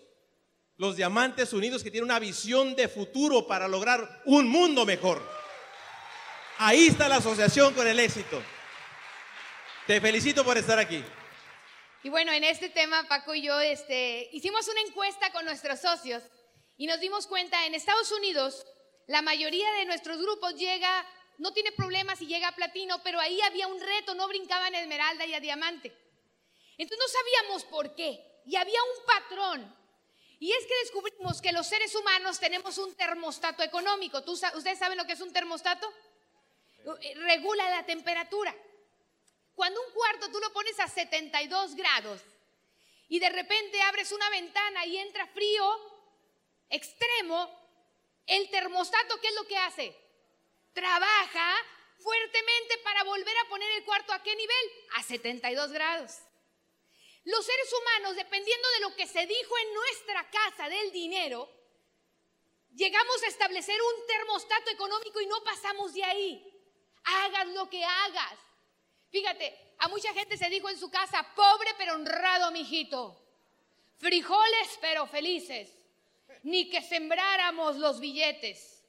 [0.77, 5.27] los diamantes unidos que tienen una visión de futuro para lograr un mundo mejor.
[6.59, 8.43] Ahí está la asociación con el éxito.
[9.87, 11.03] Te felicito por estar aquí.
[12.03, 16.23] Y bueno, en este tema, Paco y yo este, hicimos una encuesta con nuestros socios
[16.77, 18.67] y nos dimos cuenta, en Estados Unidos,
[19.07, 21.07] la mayoría de nuestros grupos llega,
[21.39, 24.81] no tiene problemas y llega a platino, pero ahí había un reto, no brincaban a
[24.81, 25.93] esmeralda y a diamante.
[26.79, 29.77] Entonces no sabíamos por qué y había un patrón.
[30.39, 34.19] Y es que descubrimos que los seres humanos tenemos un termostato económico.
[34.27, 35.93] ¿Ustedes saben lo que es un termostato?
[37.15, 38.53] Regula la temperatura.
[39.55, 42.21] Cuando un cuarto tú lo pones a 72 grados
[43.09, 45.65] y de repente abres una ventana y entra frío
[46.71, 47.62] extremo,
[48.27, 49.97] el termostato, ¿qué es lo que hace?
[50.73, 51.57] Trabaja
[51.99, 54.73] fuertemente para volver a poner el cuarto a qué nivel?
[54.97, 56.19] A 72 grados.
[57.25, 61.49] Los seres humanos, dependiendo de lo que se dijo en nuestra casa del dinero,
[62.75, 66.49] llegamos a establecer un termostato económico y no pasamos de ahí.
[67.05, 68.39] Hagas lo que hagas.
[69.11, 73.19] Fíjate, a mucha gente se dijo en su casa, pobre pero honrado, mijito.
[73.99, 75.71] Frijoles pero felices.
[76.43, 78.85] Ni que sembráramos los billetes.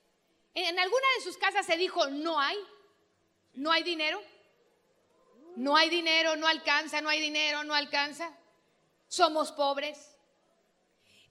[0.54, 2.58] En alguna de sus casas se dijo, no hay,
[3.54, 4.22] no hay dinero.
[5.56, 8.36] No hay dinero, no alcanza, no hay dinero, no alcanza.
[9.08, 10.16] Somos pobres.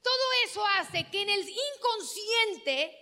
[0.00, 2.98] Todo eso hace que en el inconsciente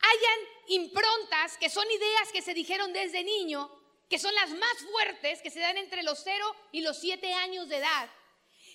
[0.00, 5.42] hayan improntas que son ideas que se dijeron desde niño que son las más fuertes,
[5.42, 8.10] que se dan entre los 0 y los 7 años de edad,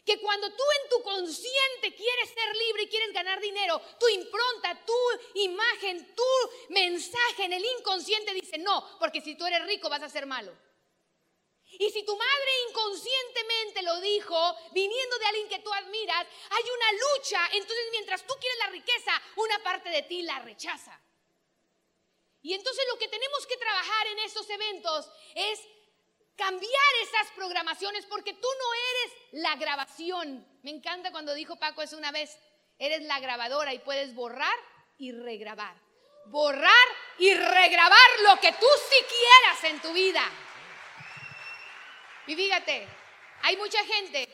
[0.06, 4.84] que cuando tú en tu consciente quieres ser libre y quieres ganar dinero, tu impronta,
[4.86, 6.24] tu imagen, tu
[6.70, 10.54] mensaje en el inconsciente dice no, porque si tú eres rico vas a ser malo.
[11.80, 16.92] Y si tu madre inconscientemente lo dijo, viniendo de alguien que tú admiras, hay una
[16.92, 21.00] lucha, entonces mientras tú quieres la riqueza, una parte de ti la rechaza.
[22.44, 25.62] Y entonces lo que tenemos que trabajar en estos eventos es
[26.36, 30.46] cambiar esas programaciones porque tú no eres la grabación.
[30.64, 32.38] Me encanta cuando dijo Paco eso una vez,
[32.80, 34.56] eres la grabadora y puedes borrar
[34.98, 35.76] y regrabar.
[36.26, 40.24] Borrar y regrabar lo que tú sí quieras en tu vida.
[42.28, 42.88] Y fíjate,
[43.42, 44.30] hay mucha gente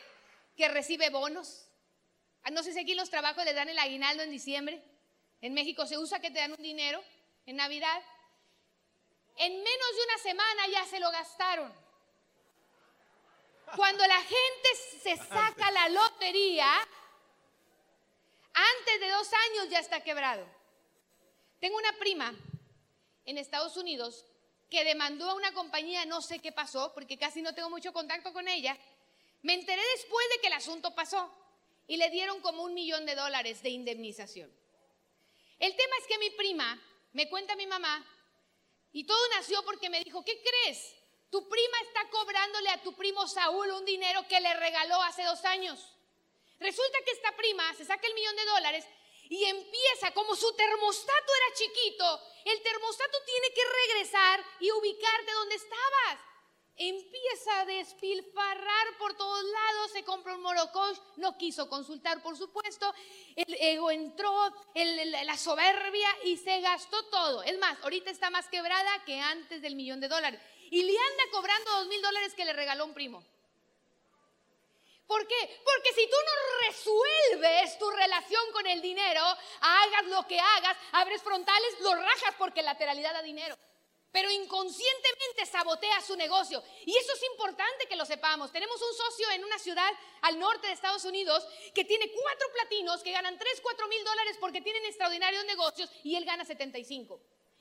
[0.55, 1.65] que recibe bonos.
[2.43, 4.84] Ah, no sé si aquí los trabajos les dan el aguinaldo en diciembre.
[5.41, 7.03] En México se usa que te dan un dinero
[7.45, 8.01] en Navidad,
[9.38, 11.74] en menos de una semana ya se lo gastaron.
[13.76, 14.70] Cuando la gente
[15.01, 16.72] se saca la lotería,
[18.53, 20.45] antes de dos años ya está quebrado.
[21.59, 22.34] Tengo una prima
[23.26, 24.26] en Estados Unidos
[24.70, 28.34] que demandó a una compañía, no sé qué pasó, porque casi no tengo mucho contacto
[28.34, 28.78] con ella.
[29.41, 31.34] Me enteré después de que el asunto pasó
[31.88, 34.51] y le dieron como un millón de dólares de indemnización.
[35.57, 36.82] El tema es que mi prima
[37.13, 38.05] me cuenta mi mamá,
[38.91, 40.95] y todo nació porque me dijo, ¿qué crees?
[41.30, 45.43] Tu prima está cobrándole a tu primo Saúl un dinero que le regaló hace dos
[45.45, 45.95] años.
[46.59, 48.86] Resulta que esta prima se saca el millón de dólares
[49.30, 55.55] y empieza, como su termostato era chiquito, el termostato tiene que regresar y ubicarte donde
[55.55, 56.19] estabas.
[56.82, 62.93] empieza a despilfarrar por todos lados, se compra un morococh, no quiso consultar, por supuesto,
[63.36, 64.34] el ego entró,
[64.73, 67.43] el- la soberbia y se gastó todo.
[67.43, 70.39] Es más, ahorita está más quebrada que antes del millón de dólares.
[70.72, 73.24] Y le anda cobrando dos mil dólares que le regaló un primo.
[75.09, 75.61] ¿Por qué?
[75.65, 79.24] Porque si tú no resuelves tu relación con el dinero,
[79.59, 83.57] hagas lo que hagas, abres frontales, lo rajas porque lateralidad da dinero.
[84.11, 86.63] Pero inconscientemente sabotea su negocio.
[86.86, 88.51] Y eso es importante que lo sepamos.
[88.51, 89.91] Tenemos un socio en una ciudad
[90.22, 91.43] al norte de Estados Unidos
[91.74, 96.17] que tiene cuatro platinos que ganan 3, 4 mil dólares porque tienen extraordinarios negocios y
[96.17, 97.20] él gana 75.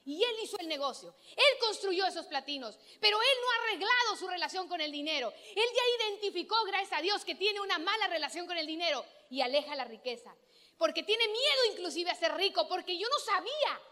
[0.09, 1.15] Y él hizo el negocio.
[1.33, 2.79] Él construyó esos platinos.
[2.99, 5.31] Pero él no ha arreglado su relación con el dinero.
[5.55, 9.43] Él ya identificó, gracias a Dios, que tiene una mala relación con el dinero y
[9.43, 10.35] aleja la riqueza.
[10.79, 12.67] Porque tiene miedo inclusive a ser rico.
[12.67, 13.83] Porque yo no sabía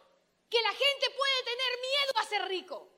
[0.49, 2.89] que la gente puede tener miedo a ser rico.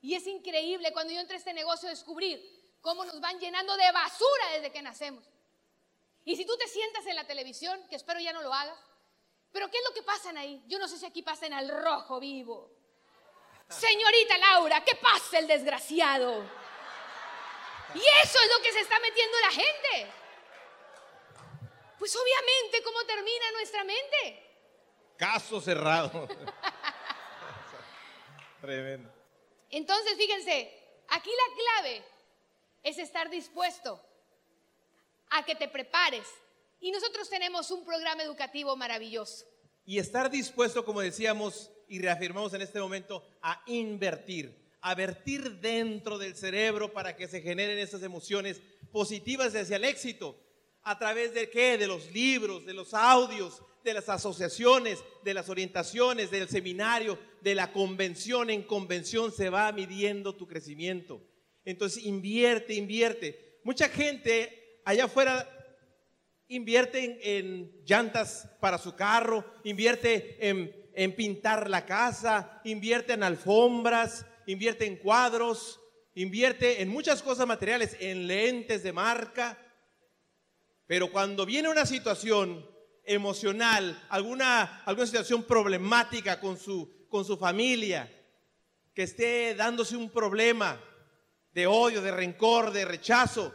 [0.00, 3.92] Y es increíble cuando yo entré a este negocio descubrir cómo nos van llenando de
[3.92, 5.26] basura desde que nacemos.
[6.24, 8.78] Y si tú te sientas en la televisión, que espero ya no lo hagas,
[9.52, 10.62] pero ¿qué es lo que pasan ahí?
[10.66, 12.70] Yo no sé si aquí pasan al rojo vivo.
[13.68, 16.42] Señorita Laura, ¿qué pasa el desgraciado?
[17.94, 20.12] Y eso es lo que se está metiendo la gente.
[21.98, 24.50] Pues obviamente, ¿cómo termina nuestra mente?
[25.16, 26.26] Caso cerrado.
[28.60, 29.12] Tremendo.
[29.70, 32.04] Entonces, fíjense, aquí la clave
[32.82, 34.04] es estar dispuesto
[35.30, 36.26] a que te prepares.
[36.82, 39.46] Y nosotros tenemos un programa educativo maravilloso.
[39.86, 46.18] Y estar dispuesto, como decíamos y reafirmamos en este momento, a invertir, a vertir dentro
[46.18, 48.60] del cerebro para que se generen esas emociones
[48.90, 50.36] positivas hacia el éxito.
[50.82, 51.78] ¿A través de qué?
[51.78, 57.54] De los libros, de los audios, de las asociaciones, de las orientaciones, del seminario, de
[57.54, 58.50] la convención.
[58.50, 61.22] En convención se va midiendo tu crecimiento.
[61.64, 63.60] Entonces invierte, invierte.
[63.62, 65.61] Mucha gente allá afuera
[66.54, 74.26] invierte en, llantas para su carro, invierte en, en pintar la casa, invierte en alfombras,
[74.46, 75.80] invierte en cuadros,
[76.14, 79.58] invierte en muchas cosas materiales, en lentes de marca.
[80.86, 82.68] Pero cuando viene una situación
[83.04, 88.10] emocional, alguna, alguna situación problemática con su, con su familia,
[88.94, 90.78] que esté dándose un problema
[91.52, 93.54] de odio, de rencor, de rechazo,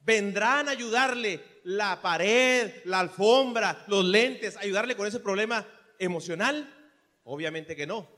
[0.00, 5.66] vendrán a ayudarle la pared, la alfombra, los lentes, ayudarle con ese problema
[5.98, 6.72] emocional?
[7.24, 8.08] Obviamente que no.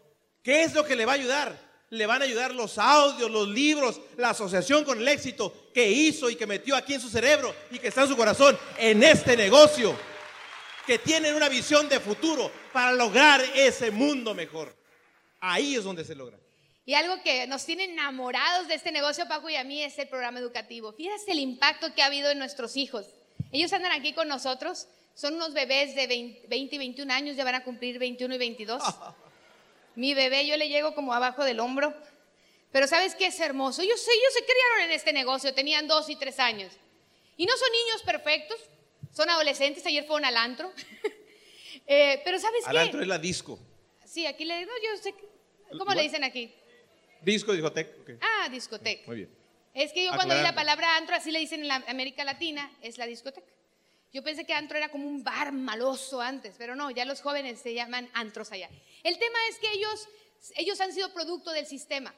[0.42, 1.74] ¿Qué es lo que le va a ayudar?
[1.90, 6.28] Le van a ayudar los audios, los libros, la asociación con el éxito que hizo
[6.28, 9.36] y que metió aquí en su cerebro y que está en su corazón en este
[9.36, 9.96] negocio.
[10.86, 14.74] Que tienen una visión de futuro para lograr ese mundo mejor.
[15.40, 16.38] Ahí es donde se logra.
[16.86, 20.08] Y algo que nos tiene enamorados de este negocio, Paco y a mí, es el
[20.08, 20.92] programa educativo.
[20.92, 23.06] Fíjate el impacto que ha habido en nuestros hijos.
[23.54, 27.44] Ellos andan aquí con nosotros, son unos bebés de 20, 20 y 21 años, ya
[27.44, 28.82] van a cumplir 21 y 22.
[29.94, 31.94] Mi bebé yo le llego como abajo del hombro.
[32.72, 33.82] Pero ¿sabes qué es hermoso?
[33.82, 36.72] Ellos, ellos se criaron en este negocio, tenían dos y tres años.
[37.36, 38.56] Y no son niños perfectos,
[39.12, 40.72] son adolescentes, ayer fueron al antro.
[41.86, 42.78] Eh, pero ¿sabes Al qué?
[42.80, 43.58] antro es la disco.
[44.06, 45.14] Sí, aquí le digo, yo sé,
[45.76, 46.50] ¿cómo le dicen aquí?
[47.20, 47.90] Disco, discoteca.
[48.00, 48.10] ok.
[48.22, 49.02] Ah, discoteca.
[49.06, 49.43] Muy bien.
[49.74, 50.56] Es que yo cuando vi la Aclarando.
[50.56, 53.52] palabra antro, así le dicen en la América Latina, es la discoteca.
[54.12, 57.58] Yo pensé que antro era como un bar maloso antes, pero no, ya los jóvenes
[57.60, 58.70] se llaman antros allá.
[59.02, 60.08] El tema es que ellos,
[60.54, 62.14] ellos han sido producto del sistema.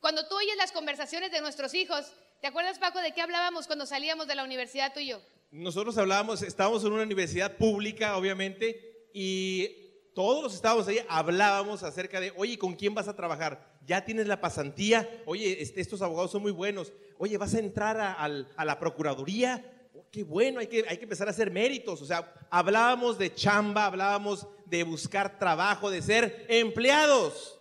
[0.00, 3.86] Cuando tú oyes las conversaciones de nuestros hijos, ¿te acuerdas Paco de qué hablábamos cuando
[3.86, 5.20] salíamos de la universidad tú y yo?
[5.50, 9.81] Nosotros hablábamos, estábamos en una universidad pública, obviamente, y
[10.14, 13.78] todos los estábamos ahí hablábamos acerca de, oye, ¿con quién vas a trabajar?
[13.86, 15.08] ¿Ya tienes la pasantía?
[15.26, 16.92] Oye, este, estos abogados son muy buenos.
[17.18, 19.88] Oye, ¿vas a entrar a la Procuraduría?
[19.94, 22.02] Oh, qué bueno, hay que, hay que empezar a hacer méritos.
[22.02, 27.58] O sea, hablábamos de chamba, hablábamos de buscar trabajo, de ser empleados.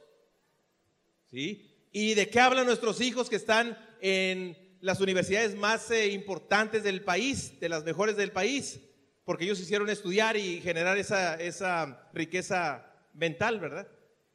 [1.29, 1.87] ¿Sí?
[1.91, 7.03] ¿Y de qué hablan nuestros hijos que están en las universidades más eh, importantes del
[7.03, 8.79] país, de las mejores del país?
[9.31, 13.87] Porque ellos hicieron estudiar y generar esa, esa riqueza mental, ¿verdad?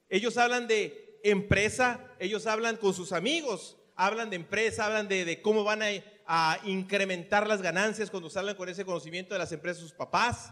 [0.08, 5.64] Ellos hablan de empresa, ellos hablan con sus amigos, hablan de empresa, hablan de, cómo
[5.64, 5.88] van a,
[6.26, 10.50] a incrementar las ganancias cuando salgan con ese conocimiento de las empresas sus papás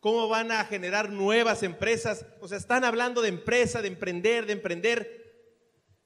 [0.00, 2.24] cómo van a generar nuevas empresas.
[2.40, 5.34] O sea, están hablando de empresa, de emprender, de emprender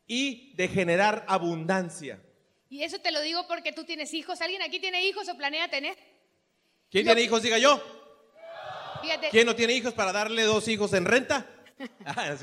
[0.04, 2.20] y de generar abundancia.
[2.68, 4.40] Y eso te lo digo porque tú tienes hijos.
[4.40, 5.96] ¿Alguien aquí tiene hijos o planea tener?
[6.90, 7.42] ¿Quién tiene hijos?
[7.42, 7.80] Diga yo.
[9.02, 11.46] Fíjate, ¿Quién no tiene hijos para darle dos hijos en renta?
[12.04, 12.34] Ah,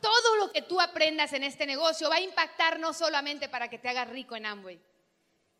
[0.00, 3.78] todo lo que tú aprendas en este negocio va a impactar no solamente para que
[3.78, 4.80] te hagas rico en Amway.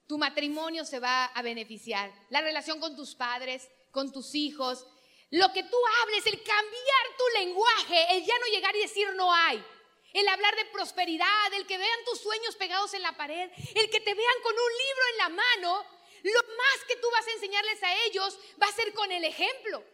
[0.08, 4.86] Tu matrimonio se va a beneficiar, la relación con tus padres, con tus hijos,
[5.30, 9.32] lo que tú hables, el cambiar tu lenguaje, el ya no llegar y decir no
[9.32, 9.64] hay,
[10.12, 14.00] el hablar de prosperidad, el que vean tus sueños pegados en la pared, el que
[14.00, 15.86] te vean con un libro en la mano,
[16.22, 19.84] lo más que tú vas a enseñarles a ellos va a ser con el ejemplo.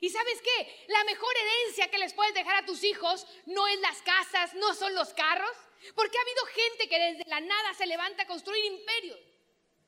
[0.00, 0.84] Y sabes qué?
[0.88, 4.74] La mejor herencia que les puedes dejar a tus hijos no es las casas, no
[4.74, 5.56] son los carros,
[5.94, 9.18] porque ha habido gente que desde la nada se levanta a construir imperios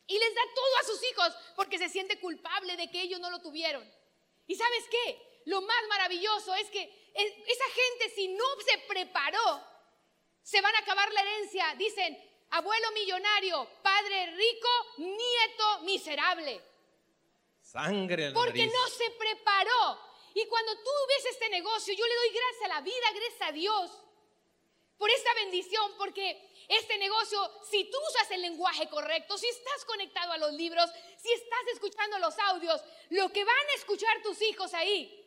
[0.07, 3.31] y les da todo a sus hijos porque se siente culpable de que ellos no
[3.31, 3.89] lo tuvieron.
[4.49, 5.43] ¿Y sabes qué?
[5.45, 6.83] Lo más maravilloso es que
[7.15, 9.65] esa gente si no se preparó,
[10.43, 11.75] se van a acabar la herencia.
[11.79, 12.19] Dicen,
[12.51, 16.61] abuelo millonario, padre rico, nieto miserable.
[17.61, 19.99] Sangre Porque no se preparó.
[20.35, 23.53] Y cuando tú ves este negocio, yo le doy gracias a la vida, gracias a
[23.53, 23.91] Dios
[24.97, 30.33] por esta bendición, porque este negocio, si tú usas el lenguaje correcto, si estás conectado
[30.33, 34.75] a los libros, si estás escuchando los audios, lo que van a escuchar tus hijos
[34.75, 35.20] ahí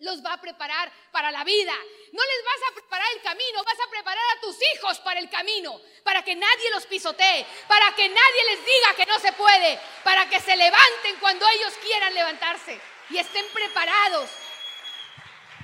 [0.00, 1.74] los va a preparar para la vida.
[2.12, 5.28] No les vas a preparar el camino, vas a preparar a tus hijos para el
[5.28, 9.78] camino, para que nadie los pisotee, para que nadie les diga que no se puede,
[10.04, 12.80] para que se levanten cuando ellos quieran levantarse
[13.10, 14.30] y estén preparados.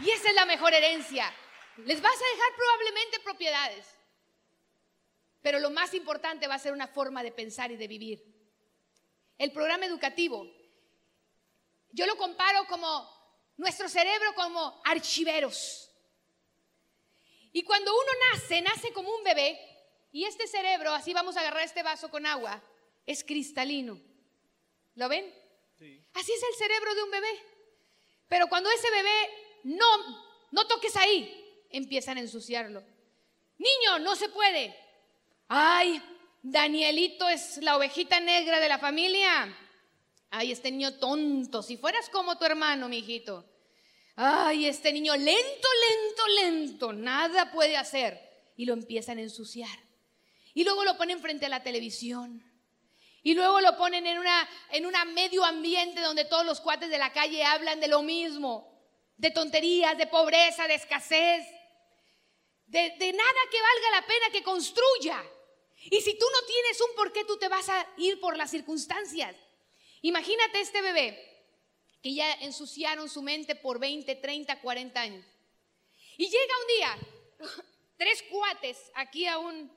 [0.01, 1.33] Y esa es la mejor herencia.
[1.79, 3.87] Les vas a dejar probablemente propiedades,
[5.43, 8.23] pero lo más importante va a ser una forma de pensar y de vivir.
[9.39, 10.47] El programa educativo,
[11.91, 13.14] yo lo comparo como
[13.57, 15.91] nuestro cerebro como archiveros.
[17.53, 19.59] Y cuando uno nace, nace como un bebé,
[20.11, 22.63] y este cerebro, así vamos a agarrar este vaso con agua,
[23.07, 24.01] es cristalino.
[24.95, 25.33] ¿Lo ven?
[26.15, 27.43] Así es el cerebro de un bebé.
[28.29, 29.31] Pero cuando ese bebé
[29.65, 29.87] no,
[30.53, 32.83] no toques ahí, empiezan a ensuciarlo.
[33.59, 34.77] Niño, no se puede.
[35.49, 36.03] Ay,
[36.43, 39.57] Danielito es la ovejita negra de la familia.
[40.31, 43.45] Ay, este niño tonto, si fueras como tu hermano, mi hijito.
[44.17, 48.21] Ay, este niño lento, lento, lento, nada puede hacer.
[48.57, 49.79] Y lo empiezan a ensuciar.
[50.55, 52.43] Y luego lo ponen frente a la televisión.
[53.23, 56.99] Y luego lo ponen en una en un medio ambiente donde todos los cuates de
[56.99, 58.71] la calle hablan de lo mismo,
[59.17, 61.45] de tonterías, de pobreza, de escasez,
[62.67, 65.25] de, de nada que valga la pena que construya.
[65.91, 68.51] Y si tú no tienes un por qué, tú te vas a ir por las
[68.51, 69.35] circunstancias.
[70.05, 71.09] Imagínate este bebé
[72.03, 75.25] que ya ensuciaron su mente por 20, 30, 40 años.
[76.19, 76.99] Y llega un día,
[77.97, 79.75] tres cuates aquí a un,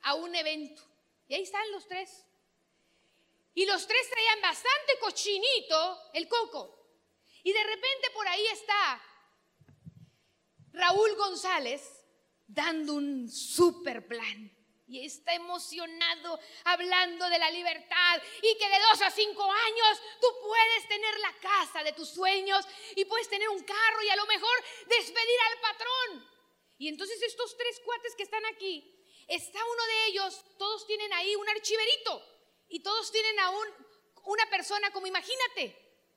[0.00, 0.82] a un evento.
[1.28, 2.24] Y ahí están los tres.
[3.54, 6.84] Y los tres traían bastante cochinito el coco.
[7.44, 9.00] Y de repente por ahí está
[10.72, 12.04] Raúl González
[12.48, 14.50] dando un super plan
[14.92, 20.26] y está emocionado hablando de la libertad y que de dos a cinco años tú
[20.42, 24.26] puedes tener la casa de tus sueños y puedes tener un carro y a lo
[24.26, 26.30] mejor despedir al patrón.
[26.76, 28.84] Y entonces estos tres cuates que están aquí,
[29.28, 32.22] está uno de ellos, todos tienen ahí un archiverito
[32.68, 33.50] y todos tienen a
[34.24, 35.74] una persona como imagínate,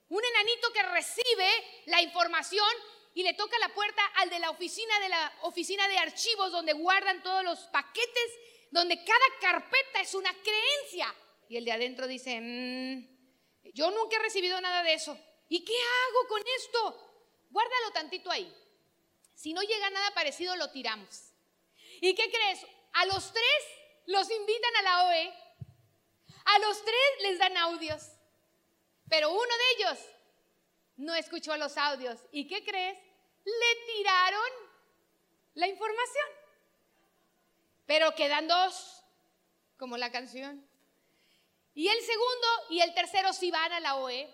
[0.10, 1.50] un enanito que recibe
[1.86, 2.68] la información
[3.14, 6.74] y le toca la puerta al de la oficina de la oficina de archivos donde
[6.74, 8.32] guardan todos los paquetes
[8.72, 11.14] donde cada carpeta es una creencia.
[11.48, 15.18] Y el de adentro dice, mm, yo nunca he recibido nada de eso.
[15.50, 17.12] ¿Y qué hago con esto?
[17.50, 18.54] Guárdalo tantito ahí.
[19.34, 21.34] Si no llega nada parecido, lo tiramos.
[22.02, 22.66] ¿Y qué crees?
[22.94, 23.64] A los tres
[24.08, 25.34] los invitan a la OE.
[26.46, 28.04] A los tres les dan audios.
[29.10, 30.00] Pero uno de ellos
[30.98, 32.20] no escuchó los audios.
[32.32, 32.98] ¿Y qué crees?
[33.44, 34.50] Le tiraron
[35.56, 36.28] la información.
[37.86, 39.04] Pero quedan dos,
[39.78, 40.68] como la canción.
[41.74, 44.34] Y el segundo y el tercero sí van a la OE.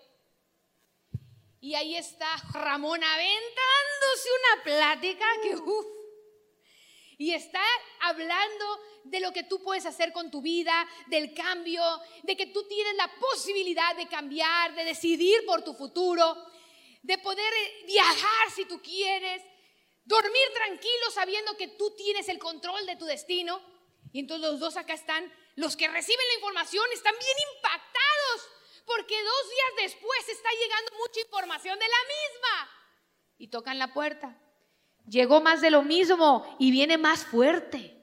[1.60, 5.86] Y ahí está Ramón aventándose una plática que uff.
[7.18, 7.62] Y está
[8.00, 11.82] hablando de lo que tú puedes hacer con tu vida, del cambio,
[12.22, 16.36] de que tú tienes la posibilidad de cambiar, de decidir por tu futuro,
[17.02, 17.52] de poder
[17.86, 19.42] viajar si tú quieres,
[20.04, 23.60] dormir tranquilo sabiendo que tú tienes el control de tu destino.
[24.12, 28.50] Y entonces los dos acá están, los que reciben la información están bien impactados,
[28.84, 32.70] porque dos días después está llegando mucha información de la misma.
[33.38, 34.38] Y tocan la puerta.
[35.08, 37.98] Llegó más de lo mismo y viene más fuerte.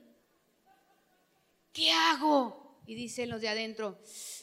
[1.71, 2.81] ¿Qué hago?
[2.85, 3.99] Y dicen los de adentro,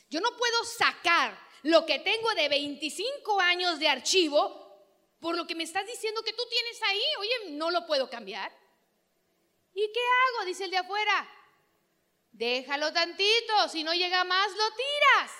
[0.08, 4.65] yo no puedo sacar lo que tengo de 25 años de archivo
[5.20, 7.02] por lo que me estás diciendo que tú tienes ahí.
[7.18, 8.52] Oye, no lo puedo cambiar.
[9.74, 10.46] ¿Y qué hago?
[10.46, 11.28] Dice el de afuera.
[12.32, 15.32] Déjalo tantito, si no llega más, lo tiras.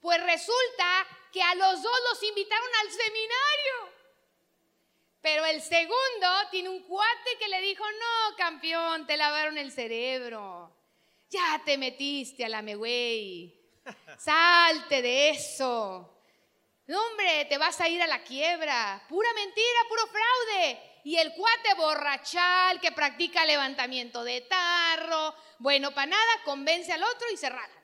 [0.00, 3.94] Pues resulta que a los dos los invitaron al seminario.
[5.20, 10.76] Pero el segundo tiene un cuate que le dijo, no, campeón, te lavaron el cerebro.
[11.30, 13.58] Ya te metiste a la megüey.
[14.18, 16.13] Salte de eso.
[16.86, 19.02] No, hombre, te vas a ir a la quiebra.
[19.08, 21.00] Pura mentira, puro fraude.
[21.04, 27.26] Y el cuate borrachal que practica levantamiento de tarro, bueno, para nada, convence al otro
[27.32, 27.82] y se raja.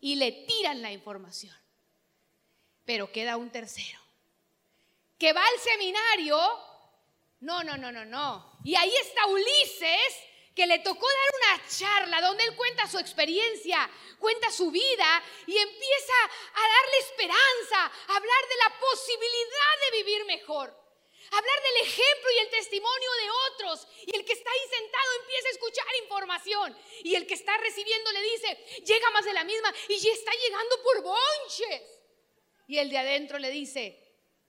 [0.00, 1.56] Y le tiran la información.
[2.84, 4.00] Pero queda un tercero.
[5.18, 6.38] Que va al seminario.
[7.40, 8.58] No, no, no, no, no.
[8.64, 13.88] Y ahí está Ulises que le tocó dar una charla donde él cuenta su experiencia,
[14.18, 16.14] cuenta su vida y empieza
[16.54, 20.82] a darle esperanza, a hablar de la posibilidad de vivir mejor.
[21.30, 23.88] Hablar del ejemplo y el testimonio de otros.
[24.06, 26.78] Y el que está ahí sentado empieza a escuchar información.
[27.04, 30.30] Y el que está recibiendo le dice, llega más de la misma y ya está
[30.32, 31.82] llegando por bonches.
[32.66, 33.98] Y el de adentro le dice,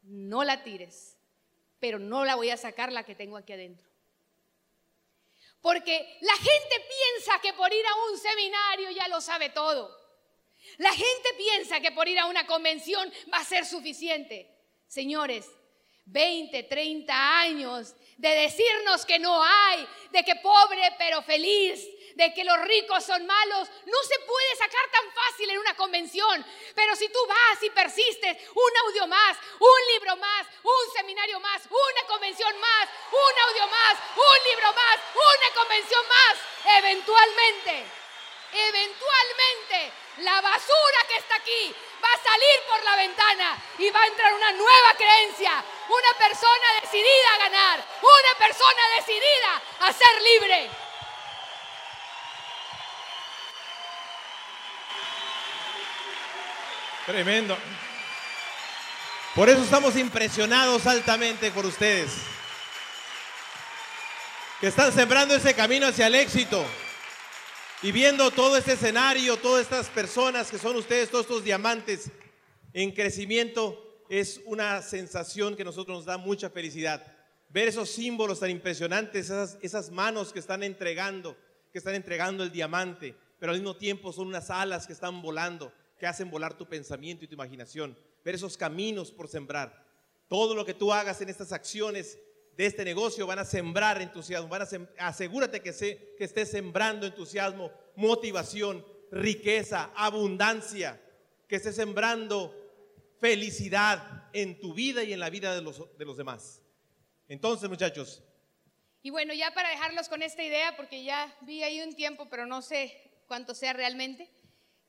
[0.01, 1.17] no la tires,
[1.79, 3.92] pero no la voy a sacar la que tengo aquí adentro.
[5.63, 9.97] Porque la gente piensa que por ir a un seminario ya lo sabe todo.
[10.77, 14.53] La gente piensa que por ir a una convención va a ser suficiente.
[14.87, 15.49] Señores,
[16.05, 22.43] 20, 30 años de decirnos que no hay, de que pobre pero feliz, de que
[22.43, 26.45] los ricos son malos, no se puede sacar tan fácil en una convención.
[26.75, 31.61] Pero si tú vas y persistes, un audio más, un libro más, un seminario más,
[31.65, 38.02] una convención más, un audio más, un libro más, una convención más, eventualmente,
[38.53, 44.07] eventualmente, la basura que está aquí va a salir por la ventana y va a
[44.07, 50.69] entrar una nueva creencia, una persona decidida a ganar, una persona decidida a ser libre.
[57.05, 57.57] Tremendo.
[59.35, 62.11] Por eso estamos impresionados altamente por ustedes.
[64.61, 66.65] Que están sembrando ese camino hacia el éxito.
[67.83, 72.09] Y viendo todo este escenario, todas estas personas que son ustedes, todos estos diamantes
[72.71, 77.05] en crecimiento, es una sensación que a nosotros nos da mucha felicidad.
[77.49, 81.35] Ver esos símbolos tan impresionantes, esas, esas manos que están entregando,
[81.73, 85.73] que están entregando el diamante, pero al mismo tiempo son unas alas que están volando
[85.99, 89.85] que hacen volar tu pensamiento y tu imaginación, ver esos caminos por sembrar.
[90.29, 92.17] Todo lo que tú hagas en estas acciones
[92.57, 97.05] de este negocio van a sembrar entusiasmo, van a asegúrate que, se, que estés sembrando
[97.05, 101.01] entusiasmo, motivación, riqueza, abundancia,
[101.47, 102.55] que estés sembrando
[103.19, 106.61] felicidad en tu vida y en la vida de los, de los demás.
[107.27, 108.21] Entonces, muchachos.
[109.01, 112.45] Y bueno, ya para dejarlos con esta idea, porque ya vi ahí un tiempo, pero
[112.45, 114.29] no sé cuánto sea realmente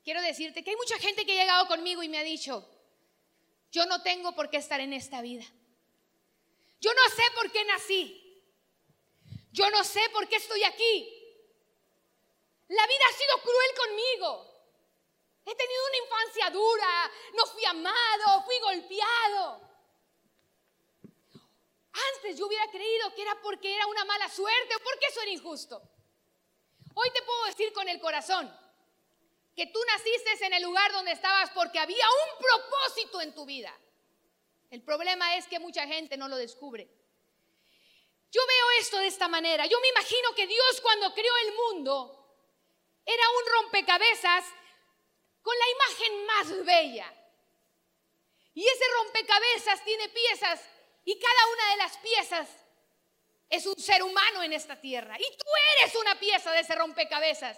[0.05, 2.69] quiero decirte que hay mucha gente que ha llegado conmigo y me ha dicho,
[3.71, 5.43] yo no tengo por qué estar en esta vida.
[6.79, 8.21] Yo no sé por qué nací.
[9.51, 11.11] Yo no sé por qué estoy aquí.
[12.67, 14.55] La vida ha sido cruel conmigo.
[15.45, 19.61] He tenido una infancia dura, no fui amado, fui golpeado.
[22.15, 25.31] Antes yo hubiera creído que era porque era una mala suerte o porque eso era
[25.31, 25.81] injusto.
[26.95, 28.51] Hoy te puedo decir con el corazón,
[29.55, 33.73] que tú naciste en el lugar donde estabas porque había un propósito en tu vida.
[34.69, 36.89] El problema es que mucha gente no lo descubre.
[38.31, 39.65] Yo veo esto de esta manera.
[39.65, 42.25] Yo me imagino que Dios cuando creó el mundo
[43.05, 44.45] era un rompecabezas
[45.41, 47.13] con la imagen más bella.
[48.53, 50.61] Y ese rompecabezas tiene piezas
[51.05, 52.49] y cada una de las piezas
[53.49, 55.15] es un ser humano en esta tierra.
[55.19, 55.45] Y tú
[55.77, 57.57] eres una pieza de ese rompecabezas.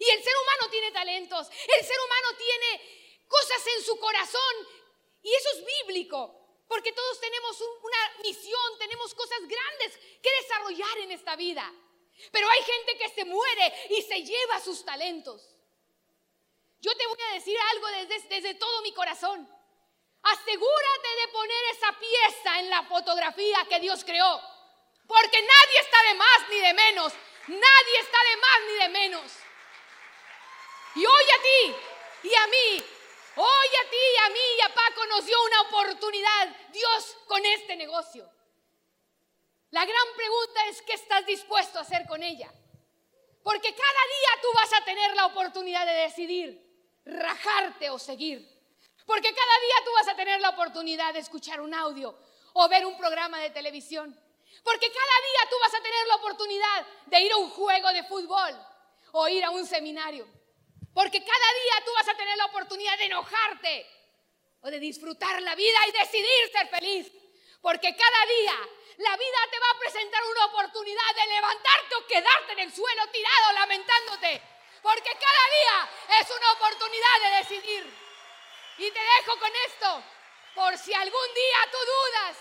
[0.00, 4.81] Y el ser humano tiene talentos, el ser humano tiene cosas en su corazón
[5.22, 6.38] y eso es bíblico.
[6.68, 11.70] Porque todos tenemos una misión, tenemos cosas grandes que desarrollar en esta vida.
[12.30, 15.54] Pero hay gente que se muere y se lleva sus talentos.
[16.80, 19.48] Yo te voy a decir algo desde, desde todo mi corazón.
[20.22, 24.40] Asegúrate de poner esa pieza en la fotografía que Dios creó.
[25.06, 27.12] Porque nadie está de más ni de menos.
[27.48, 29.32] Nadie está de más ni de menos.
[30.94, 31.76] Y hoy a ti
[32.22, 32.84] y a mí,
[33.36, 37.76] hoy a ti a mí y a Paco nos dio una oportunidad Dios con este
[37.76, 38.28] negocio.
[39.70, 42.52] La gran pregunta es qué estás dispuesto a hacer con ella.
[43.42, 46.72] Porque cada día tú vas a tener la oportunidad de decidir
[47.04, 48.48] rajarte o seguir.
[49.06, 52.16] Porque cada día tú vas a tener la oportunidad de escuchar un audio
[52.52, 54.16] o ver un programa de televisión.
[54.62, 58.04] Porque cada día tú vas a tener la oportunidad de ir a un juego de
[58.04, 58.54] fútbol
[59.12, 60.28] o ir a un seminario.
[60.94, 63.86] Porque cada día tú vas a tener la oportunidad de enojarte
[64.60, 67.10] o de disfrutar la vida y decidir ser feliz.
[67.60, 68.68] Porque cada día
[68.98, 73.06] la vida te va a presentar una oportunidad de levantarte o quedarte en el suelo
[73.08, 74.42] tirado lamentándote.
[74.82, 78.02] Porque cada día es una oportunidad de decidir.
[78.78, 80.04] Y te dejo con esto,
[80.54, 82.36] por si algún día tú dudas,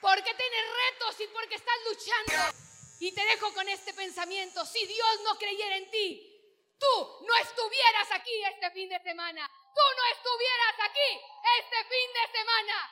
[0.00, 2.58] porque tienes retos y porque estás luchando.
[3.00, 6.29] Y te dejo con este pensamiento, si Dios no creyera en ti,
[6.80, 9.48] tú no estuvieras aquí este fin de semana.
[9.74, 11.10] Tú no estuvieras aquí
[11.60, 12.90] este fin de semana.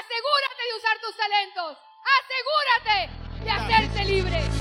[0.00, 1.78] Asegúrate de usar tus talentos.
[2.18, 4.51] Asegúrate de hacerte libre.